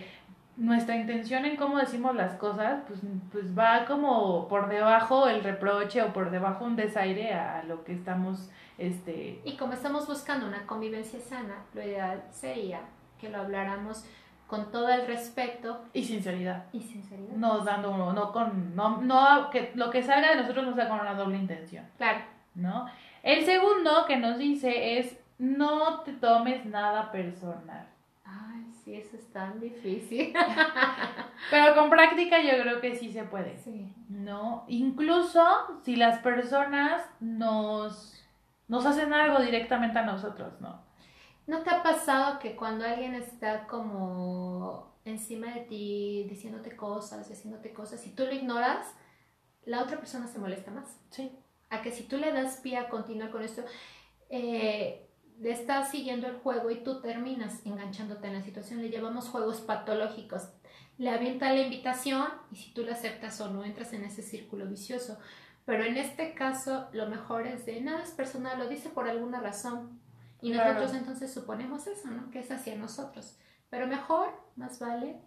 nuestra 0.57 0.97
intención 0.97 1.45
en 1.45 1.57
cómo 1.57 1.77
decimos 1.77 2.15
las 2.15 2.35
cosas, 2.37 2.81
pues, 2.87 3.01
pues 3.31 3.57
va 3.57 3.85
como 3.85 4.49
por 4.49 4.69
debajo 4.69 5.29
el 5.29 5.45
reproche 5.45 6.01
o 6.01 6.15
por 6.15 6.31
debajo 6.31 6.65
un 6.65 6.77
desaire 6.77 7.35
a 7.35 7.63
lo 7.65 7.85
que 7.85 7.93
estamos 7.93 8.51
este... 8.79 9.41
Y 9.45 9.57
como 9.57 9.73
estamos 9.73 10.07
buscando 10.07 10.47
una 10.47 10.67
convivencia 10.67 11.21
sana, 11.21 11.65
lo 11.75 11.83
ideal 11.83 12.25
sería 12.31 12.81
que 13.19 13.29
lo 13.29 13.39
habláramos 13.39 14.05
con 14.47 14.71
todo 14.71 14.89
el 14.89 15.07
respeto 15.07 15.85
y 15.93 16.05
sinceridad. 16.05 16.67
Y 16.73 16.81
sinceridad. 16.81 17.35
No 17.35 17.65
dando 17.65 17.97
no 18.13 18.33
con 18.33 18.77
no 18.77 19.01
no 19.03 19.51
que 19.51 19.73
lo 19.75 19.91
que 19.91 20.03
salga 20.03 20.31
de 20.31 20.37
nosotros 20.37 20.67
no 20.67 20.75
sea 20.75 20.89
con 20.89 21.01
una 21.01 21.15
doble 21.15 21.37
intención. 21.37 21.85
Claro. 21.97 22.21
¿No? 22.55 22.87
El 23.23 23.45
segundo 23.45 24.07
que 24.07 24.17
nos 24.17 24.39
dice 24.39 24.99
es 24.99 25.19
no 25.39 26.01
te 26.01 26.13
tomes 26.13 26.65
nada 26.65 27.11
personal. 27.11 27.89
Ay, 28.25 28.65
sí, 28.85 28.95
eso 28.95 29.17
es 29.17 29.27
tan 29.33 29.59
difícil. 29.61 30.33
Pero 31.51 31.75
con 31.75 31.91
práctica 31.91 32.41
yo 32.41 32.63
creo 32.63 32.81
que 32.81 32.95
sí 32.95 33.13
se 33.13 33.25
puede. 33.25 33.59
Sí. 33.59 33.93
¿No? 34.09 34.65
Incluso 34.69 35.45
si 35.83 35.97
las 35.97 36.21
personas 36.21 37.03
nos 37.21 38.16
nos 38.69 38.87
hacen 38.87 39.13
algo 39.13 39.41
directamente 39.41 39.99
a 39.99 40.05
nosotros, 40.05 40.61
¿no? 40.61 40.85
¿No 41.47 41.63
te 41.63 41.71
ha 41.71 41.83
pasado 41.83 42.39
que 42.41 42.57
cuando 42.57 42.85
alguien 42.85 43.15
está 43.15 43.67
como 43.67 44.97
encima 45.05 45.55
de 45.55 45.61
ti 45.61 46.27
diciéndote 46.29 46.77
cosas, 46.77 47.29
diciéndote 47.29 47.73
cosas, 47.73 48.05
y 48.07 48.11
tú 48.11 48.25
lo 48.25 48.33
ignoras, 48.33 48.93
la 49.65 49.83
otra 49.83 49.99
persona 49.99 50.27
se 50.27 50.41
molesta 50.41 50.73
más? 50.73 50.99
Sí. 51.11 51.31
A 51.71 51.83
que 51.83 51.93
si 51.93 52.05
tú 52.05 52.17
le 52.17 52.33
das 52.33 52.59
pie 52.59 52.79
a 52.79 52.89
continuar 52.89 53.31
con 53.31 53.43
esto, 53.43 53.63
eh, 54.29 55.09
le 55.39 55.51
estás 55.51 55.91
siguiendo 55.91 56.27
el 56.27 56.39
juego 56.39 56.71
y 56.71 56.83
tú 56.83 57.01
terminas 57.01 57.65
enganchándote 57.65 58.27
en 58.27 58.35
la 58.35 58.43
situación. 58.43 58.83
Le 58.83 58.89
llevamos 58.89 59.29
juegos 59.29 59.61
patológicos. 59.61 60.49
Le 60.99 61.11
avienta 61.11 61.53
la 61.53 61.61
invitación 61.61 62.27
y 62.51 62.57
si 62.57 62.73
tú 62.73 62.83
la 62.83 62.93
aceptas 62.93 63.41
o 63.41 63.51
no, 63.51 63.65
entras 63.65 63.93
en 63.93 64.05
ese 64.05 64.23
círculo 64.23 64.67
vicioso. 64.67 65.19
Pero 65.67 65.85
en 65.85 65.97
este 65.97 66.33
caso, 66.33 66.89
lo 66.93 67.09
mejor 67.09 67.47
es 67.47 67.67
de 67.67 67.81
nada 67.81 68.03
es 68.03 68.13
personal, 68.13 68.59
lo 68.59 68.69
dice 68.69 68.89
por 68.89 69.09
alguna 69.09 69.41
razón. 69.41 70.01
Y 70.41 70.53
nosotros 70.53 70.95
entonces 70.95 71.35
suponemos 71.35 71.87
eso, 71.89 72.09
¿no? 72.09 72.31
Que 72.31 72.39
es 72.39 72.51
hacia 72.51 72.77
nosotros. 72.77 73.39
Pero 73.69 73.89
mejor, 73.89 74.29
más 74.55 74.79
vale 74.79 75.21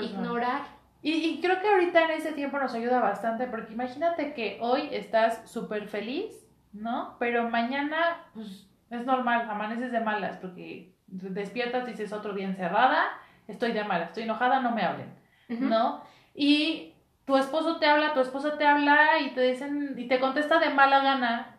ignorar. 0.00 0.62
Y, 1.02 1.12
y, 1.12 1.40
creo 1.40 1.60
que 1.60 1.68
ahorita 1.68 2.04
en 2.04 2.10
ese 2.12 2.32
tiempo 2.32 2.58
nos 2.58 2.74
ayuda 2.74 2.98
bastante, 3.00 3.46
porque 3.46 3.74
imagínate 3.74 4.34
que 4.34 4.58
hoy 4.60 4.88
estás 4.90 5.48
súper 5.48 5.86
feliz, 5.86 6.34
¿no? 6.72 7.16
Pero 7.20 7.48
mañana, 7.48 8.24
pues 8.34 8.66
es 8.90 9.04
normal, 9.04 9.48
amaneces 9.48 9.92
de 9.92 10.00
malas, 10.00 10.36
porque 10.38 10.96
despiertas, 11.06 11.86
dices 11.86 12.12
otro 12.12 12.32
día 12.32 12.46
encerrada, 12.46 13.04
estoy 13.46 13.72
de 13.72 13.84
malas, 13.84 14.08
estoy 14.08 14.24
enojada, 14.24 14.60
no 14.60 14.72
me 14.72 14.82
hablen, 14.82 15.14
¿no? 15.48 16.02
Y 16.34 16.85
tu 17.26 17.36
esposo 17.36 17.78
te 17.78 17.86
habla, 17.86 18.14
tu 18.14 18.20
esposa 18.20 18.56
te 18.56 18.66
habla 18.66 19.18
y 19.20 19.30
te 19.34 19.40
dicen, 19.42 19.94
y 19.96 20.08
te 20.08 20.20
contesta 20.20 20.58
de 20.58 20.70
mala 20.70 21.00
gana. 21.00 21.58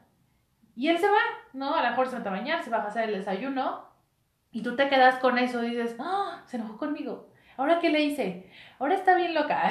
Y 0.76 0.90
él 0.90 0.98
se 0.98 1.08
va, 1.08 1.20
¿no? 1.54 1.76
A 1.76 1.84
lo 1.84 1.90
mejor 1.90 2.08
se 2.08 2.20
va 2.20 2.30
a 2.30 2.34
bañar, 2.34 2.64
se 2.64 2.70
va 2.70 2.78
a 2.78 2.88
hacer 2.88 3.10
el 3.10 3.16
desayuno. 3.16 3.86
Y 4.52 4.64
tú 4.64 4.76
te 4.76 4.90
quedas 4.90 5.20
con 5.20 5.38
eso 5.38 5.64
y 5.64 5.72
dices, 5.72 5.96
¡ah! 6.00 6.42
Se 6.46 6.58
enojó 6.58 6.78
conmigo. 6.78 7.30
¿Ahora 7.58 7.80
qué 7.80 7.90
le 7.90 8.02
hice? 8.02 8.50
Ahora 8.80 8.96
está 8.96 9.16
bien 9.16 9.34
loca. 9.34 9.70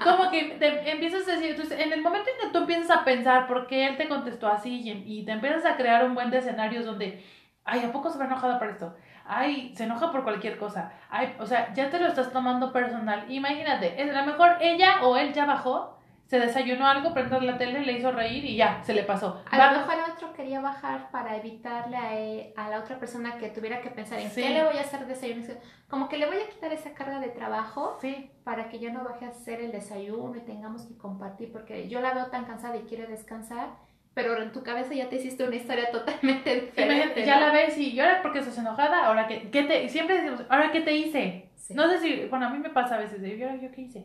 Como 0.04 0.30
que 0.30 0.56
te 0.58 0.90
empiezas 0.90 1.26
a 1.26 1.32
decir, 1.32 1.50
entonces, 1.50 1.80
en 1.80 1.92
el 1.92 2.02
momento 2.02 2.30
en 2.30 2.46
que 2.46 2.52
tú 2.52 2.58
empiezas 2.58 2.90
a 2.90 3.04
pensar 3.04 3.46
por 3.46 3.66
qué 3.66 3.86
él 3.88 3.96
te 3.96 4.08
contestó 4.08 4.48
así 4.48 4.80
y, 4.82 5.20
y 5.20 5.24
te 5.24 5.32
empiezas 5.32 5.64
a 5.64 5.76
crear 5.76 6.04
un 6.04 6.14
buen 6.14 6.30
de 6.30 6.38
escenarios 6.38 6.84
donde 6.84 7.24
ay, 7.64 7.84
¿a 7.84 7.92
poco 7.92 8.10
se 8.10 8.18
va 8.18 8.24
enojada 8.24 8.58
por 8.58 8.68
esto? 8.68 8.94
Ay, 9.32 9.72
se 9.76 9.84
enoja 9.84 10.10
por 10.10 10.24
cualquier 10.24 10.58
cosa. 10.58 10.92
Ay, 11.08 11.34
o 11.38 11.46
sea, 11.46 11.72
ya 11.74 11.88
te 11.88 11.98
lo 12.00 12.08
estás 12.08 12.32
tomando 12.32 12.72
personal. 12.72 13.24
Imagínate, 13.30 14.02
es 14.02 14.10
a 14.14 14.20
lo 14.20 14.26
mejor 14.26 14.56
ella 14.60 15.02
o 15.04 15.16
él 15.16 15.32
ya 15.32 15.46
bajó, 15.46 15.96
se 16.26 16.38
desayunó 16.38 16.86
algo, 16.86 17.12
prendió 17.12 17.40
la 17.40 17.58
tele, 17.58 17.80
le 17.84 17.92
hizo 17.92 18.12
reír 18.12 18.44
y 18.44 18.56
ya, 18.56 18.82
se 18.84 18.94
le 18.94 19.02
pasó. 19.02 19.42
A 19.50 19.72
lo 19.72 19.78
mejor 19.80 19.94
el 19.94 20.12
otro 20.12 20.32
quería 20.32 20.60
bajar 20.60 21.10
para 21.10 21.36
evitarle 21.36 21.96
a, 21.96 22.14
e- 22.20 22.54
a 22.56 22.68
la 22.68 22.78
otra 22.78 22.98
persona 23.00 23.36
que 23.36 23.48
tuviera 23.50 23.80
que 23.80 23.90
pensar 23.90 24.18
en 24.20 24.30
Sí. 24.30 24.40
qué 24.42 24.50
le 24.50 24.62
voy 24.64 24.76
a 24.78 24.82
hacer 24.82 25.06
desayuno. 25.06 25.44
Como 25.88 26.08
que 26.08 26.18
le 26.18 26.26
voy 26.26 26.36
a 26.36 26.48
quitar 26.48 26.72
esa 26.72 26.92
carga 26.94 27.18
de 27.18 27.28
trabajo 27.30 27.98
Sí, 28.00 28.30
para 28.44 28.68
que 28.68 28.78
yo 28.78 28.92
no 28.92 29.02
baje 29.04 29.24
a 29.26 29.30
hacer 29.30 29.60
el 29.60 29.72
desayuno 29.72 30.36
y 30.36 30.40
tengamos 30.42 30.86
que 30.86 30.96
compartir, 30.96 31.50
porque 31.52 31.88
yo 31.88 32.00
la 32.00 32.14
veo 32.14 32.26
tan 32.26 32.44
cansada 32.44 32.76
y 32.76 32.82
quiere 32.82 33.06
descansar, 33.08 33.70
pero 34.14 34.40
en 34.42 34.52
tu 34.52 34.62
cabeza 34.62 34.94
ya 34.94 35.08
te 35.08 35.16
hiciste 35.16 35.44
una 35.44 35.56
historia 35.56 35.90
totalmente 35.90 36.54
diferente. 36.60 37.24
Ya 37.24 37.38
¿no? 37.38 37.46
la 37.46 37.52
ves 37.52 37.78
y, 37.78 37.90
¿y 37.90 38.00
ahora 38.00 38.22
porque 38.22 38.40
estás 38.40 38.58
enojada? 38.58 39.06
¿Ahora 39.06 39.26
qué, 39.26 39.50
qué 39.50 39.64
te, 39.64 39.88
siempre 39.88 40.16
decimos, 40.16 40.42
¿ahora 40.48 40.72
qué 40.72 40.80
te 40.80 40.92
hice? 40.92 41.48
Sí. 41.56 41.74
No 41.74 41.88
sé 41.88 42.00
si, 42.00 42.26
bueno, 42.26 42.46
a 42.46 42.50
mí 42.50 42.58
me 42.58 42.70
pasa 42.70 42.96
a 42.96 42.98
veces, 42.98 43.20
de, 43.20 43.36
¿y 43.36 43.42
ahora 43.42 43.56
yo 43.56 43.70
qué 43.70 43.82
hice? 43.82 44.04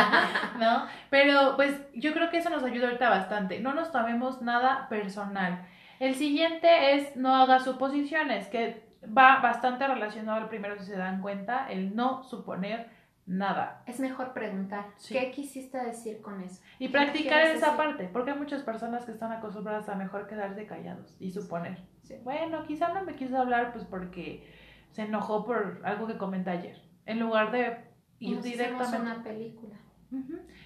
¿No? 0.58 0.86
Pero 1.10 1.56
pues 1.56 1.74
yo 1.94 2.12
creo 2.14 2.30
que 2.30 2.38
eso 2.38 2.50
nos 2.50 2.62
ayuda 2.64 2.86
ahorita 2.86 3.10
bastante. 3.10 3.60
No 3.60 3.74
nos 3.74 3.92
tomemos 3.92 4.40
nada 4.40 4.88
personal. 4.88 5.66
El 6.00 6.14
siguiente 6.14 6.94
es 6.94 7.16
no 7.16 7.34
haga 7.34 7.60
suposiciones, 7.60 8.48
que 8.48 8.82
va 9.06 9.40
bastante 9.40 9.86
relacionado 9.86 10.38
al 10.38 10.48
primero 10.48 10.78
si 10.78 10.86
se 10.86 10.96
dan 10.96 11.20
cuenta, 11.20 11.66
el 11.68 11.94
no 11.94 12.22
suponer 12.24 12.88
nada. 13.26 13.82
Es 13.86 14.00
mejor 14.00 14.32
preguntar, 14.32 14.86
Sí. 14.96 15.14
¿qué 15.14 15.30
quisiste 15.30 15.78
decir 15.78 16.20
con 16.20 16.40
eso? 16.42 16.62
Y 16.78 16.86
¿Qué 16.86 16.92
practicar 16.92 17.40
esa 17.42 17.66
decir? 17.72 17.76
parte, 17.76 18.10
porque 18.12 18.32
hay 18.32 18.38
muchas 18.38 18.62
personas 18.62 19.04
que 19.04 19.12
están 19.12 19.32
acostumbradas 19.32 19.88
a 19.88 19.94
mejor 19.94 20.26
quedarse 20.26 20.66
callados 20.66 21.16
y 21.20 21.30
suponer. 21.30 21.78
Sí. 22.02 22.16
Bueno, 22.22 22.64
quizá 22.66 22.92
no 22.92 23.02
me 23.04 23.14
quiso 23.14 23.38
hablar 23.38 23.72
pues 23.72 23.84
porque 23.84 24.52
se 24.90 25.02
enojó 25.02 25.44
por 25.44 25.80
algo 25.84 26.06
que 26.06 26.18
comenté 26.18 26.50
ayer, 26.50 26.80
en 27.06 27.18
lugar 27.20 27.50
de 27.50 27.78
ir 28.20 28.36
Nos 28.36 28.44
directamente. 28.44 29.00
una 29.00 29.22
película. 29.22 29.74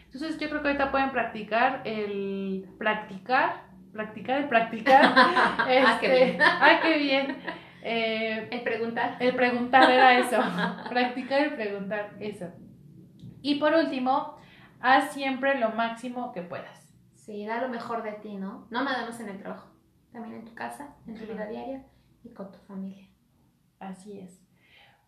Entonces 0.04 0.38
yo 0.38 0.48
creo 0.50 0.60
que 0.62 0.68
ahorita 0.68 0.90
pueden 0.90 1.10
practicar 1.10 1.82
el 1.84 2.68
practicar, 2.78 3.62
practicar 3.92 4.42
el 4.42 4.48
practicar. 4.48 5.02
Ah, 5.14 5.98
qué 6.00 6.06
este, 6.06 6.24
bien. 6.24 6.42
ah, 6.42 6.80
qué 6.82 6.98
bien. 6.98 7.36
Eh, 7.90 8.48
El 8.50 8.62
preguntar. 8.62 9.16
el 9.18 9.34
preguntar 9.34 9.90
era 9.90 10.18
eso. 10.18 10.36
Practicar 10.90 11.40
el 11.40 11.54
preguntar, 11.54 12.16
eso. 12.20 12.46
Y 13.40 13.54
por 13.58 13.72
último, 13.72 14.36
haz 14.80 15.12
siempre 15.12 15.58
lo 15.58 15.70
máximo 15.70 16.32
que 16.32 16.42
puedas. 16.42 16.94
Sí, 17.14 17.46
da 17.46 17.60
lo 17.62 17.68
mejor 17.68 18.02
de 18.02 18.12
ti, 18.12 18.36
¿no? 18.36 18.66
No 18.70 18.84
nada 18.84 19.06
más 19.06 19.18
en 19.20 19.28
el 19.30 19.38
trabajo, 19.38 19.70
también 20.12 20.34
en 20.36 20.44
tu 20.44 20.54
casa, 20.54 20.96
en 21.06 21.14
tu 21.14 21.24
vida 21.24 21.46
diaria 21.46 21.84
y 22.24 22.30
con 22.34 22.52
tu 22.52 22.58
familia. 22.58 23.08
Así 23.80 24.18
es. 24.18 24.42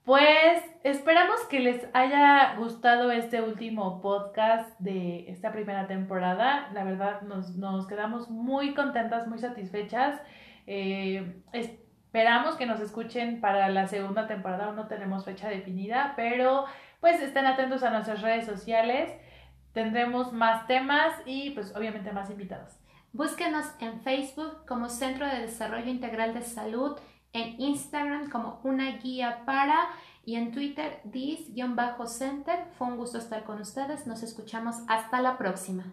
Pues 0.05 0.63
esperamos 0.83 1.41
que 1.51 1.61
les 1.61 1.87
haya 1.93 2.55
gustado 2.57 3.11
este 3.13 3.43
último 3.43 4.01
podcast 4.01 4.79
de 4.81 5.29
esta 5.29 5.53
primera 5.53 5.87
temporada. 5.87 6.71
La 6.73 6.85
verdad 6.85 7.21
nos, 7.23 7.57
nos 7.57 7.87
quedamos 7.87 8.31
muy 8.31 8.73
contentas, 8.75 9.29
muy 9.29 9.39
satisfechas. 9.39 10.21
Eh, 10.67 11.43
esperamos 12.11 12.57
que 12.57 12.67
nos 12.67 12.81
escuchen 12.81 13.41
para 13.41 13.69
la 13.69 13.87
segunda 13.87 14.27
temporada. 14.27 14.65
Aún 14.65 14.75
no 14.75 14.89
tenemos 14.89 15.25
fecha 15.25 15.49
definida, 15.49 16.15
pero 16.17 16.65
pues 16.99 17.23
estén 17.23 17.47
atentos 17.47 17.85
a 17.85 17.91
nuestras 17.91 18.21
redes 18.21 18.47
sociales. 18.47 19.13
Tendremos 19.73 20.33
más 20.33 20.67
temas 20.67 21.15
y 21.25 21.51
pues 21.51 21.73
obviamente 21.77 22.11
más 22.11 22.29
invitados. 22.29 22.73
Búsquenos 23.13 23.65
en 23.79 24.01
Facebook 24.01 24.67
como 24.67 24.89
Centro 24.89 25.25
de 25.25 25.43
Desarrollo 25.43 25.89
Integral 25.89 26.35
de 26.35 26.43
Salud, 26.43 26.99
en 27.33 27.61
Instagram 27.61 28.29
como 28.29 28.61
una 28.65 28.97
guía 28.97 29.43
para 29.47 29.79
y 30.25 30.35
en 30.35 30.51
Twitter 30.51 30.99
dis-center. 31.05 32.65
Fue 32.77 32.89
un 32.89 32.97
gusto 32.97 33.19
estar 33.19 33.45
con 33.45 33.61
ustedes. 33.61 34.09
Nos 34.09 34.25
escuchamos 34.25 34.79
hasta 34.89 35.23
la 35.23 35.39
próxima. 35.39 35.85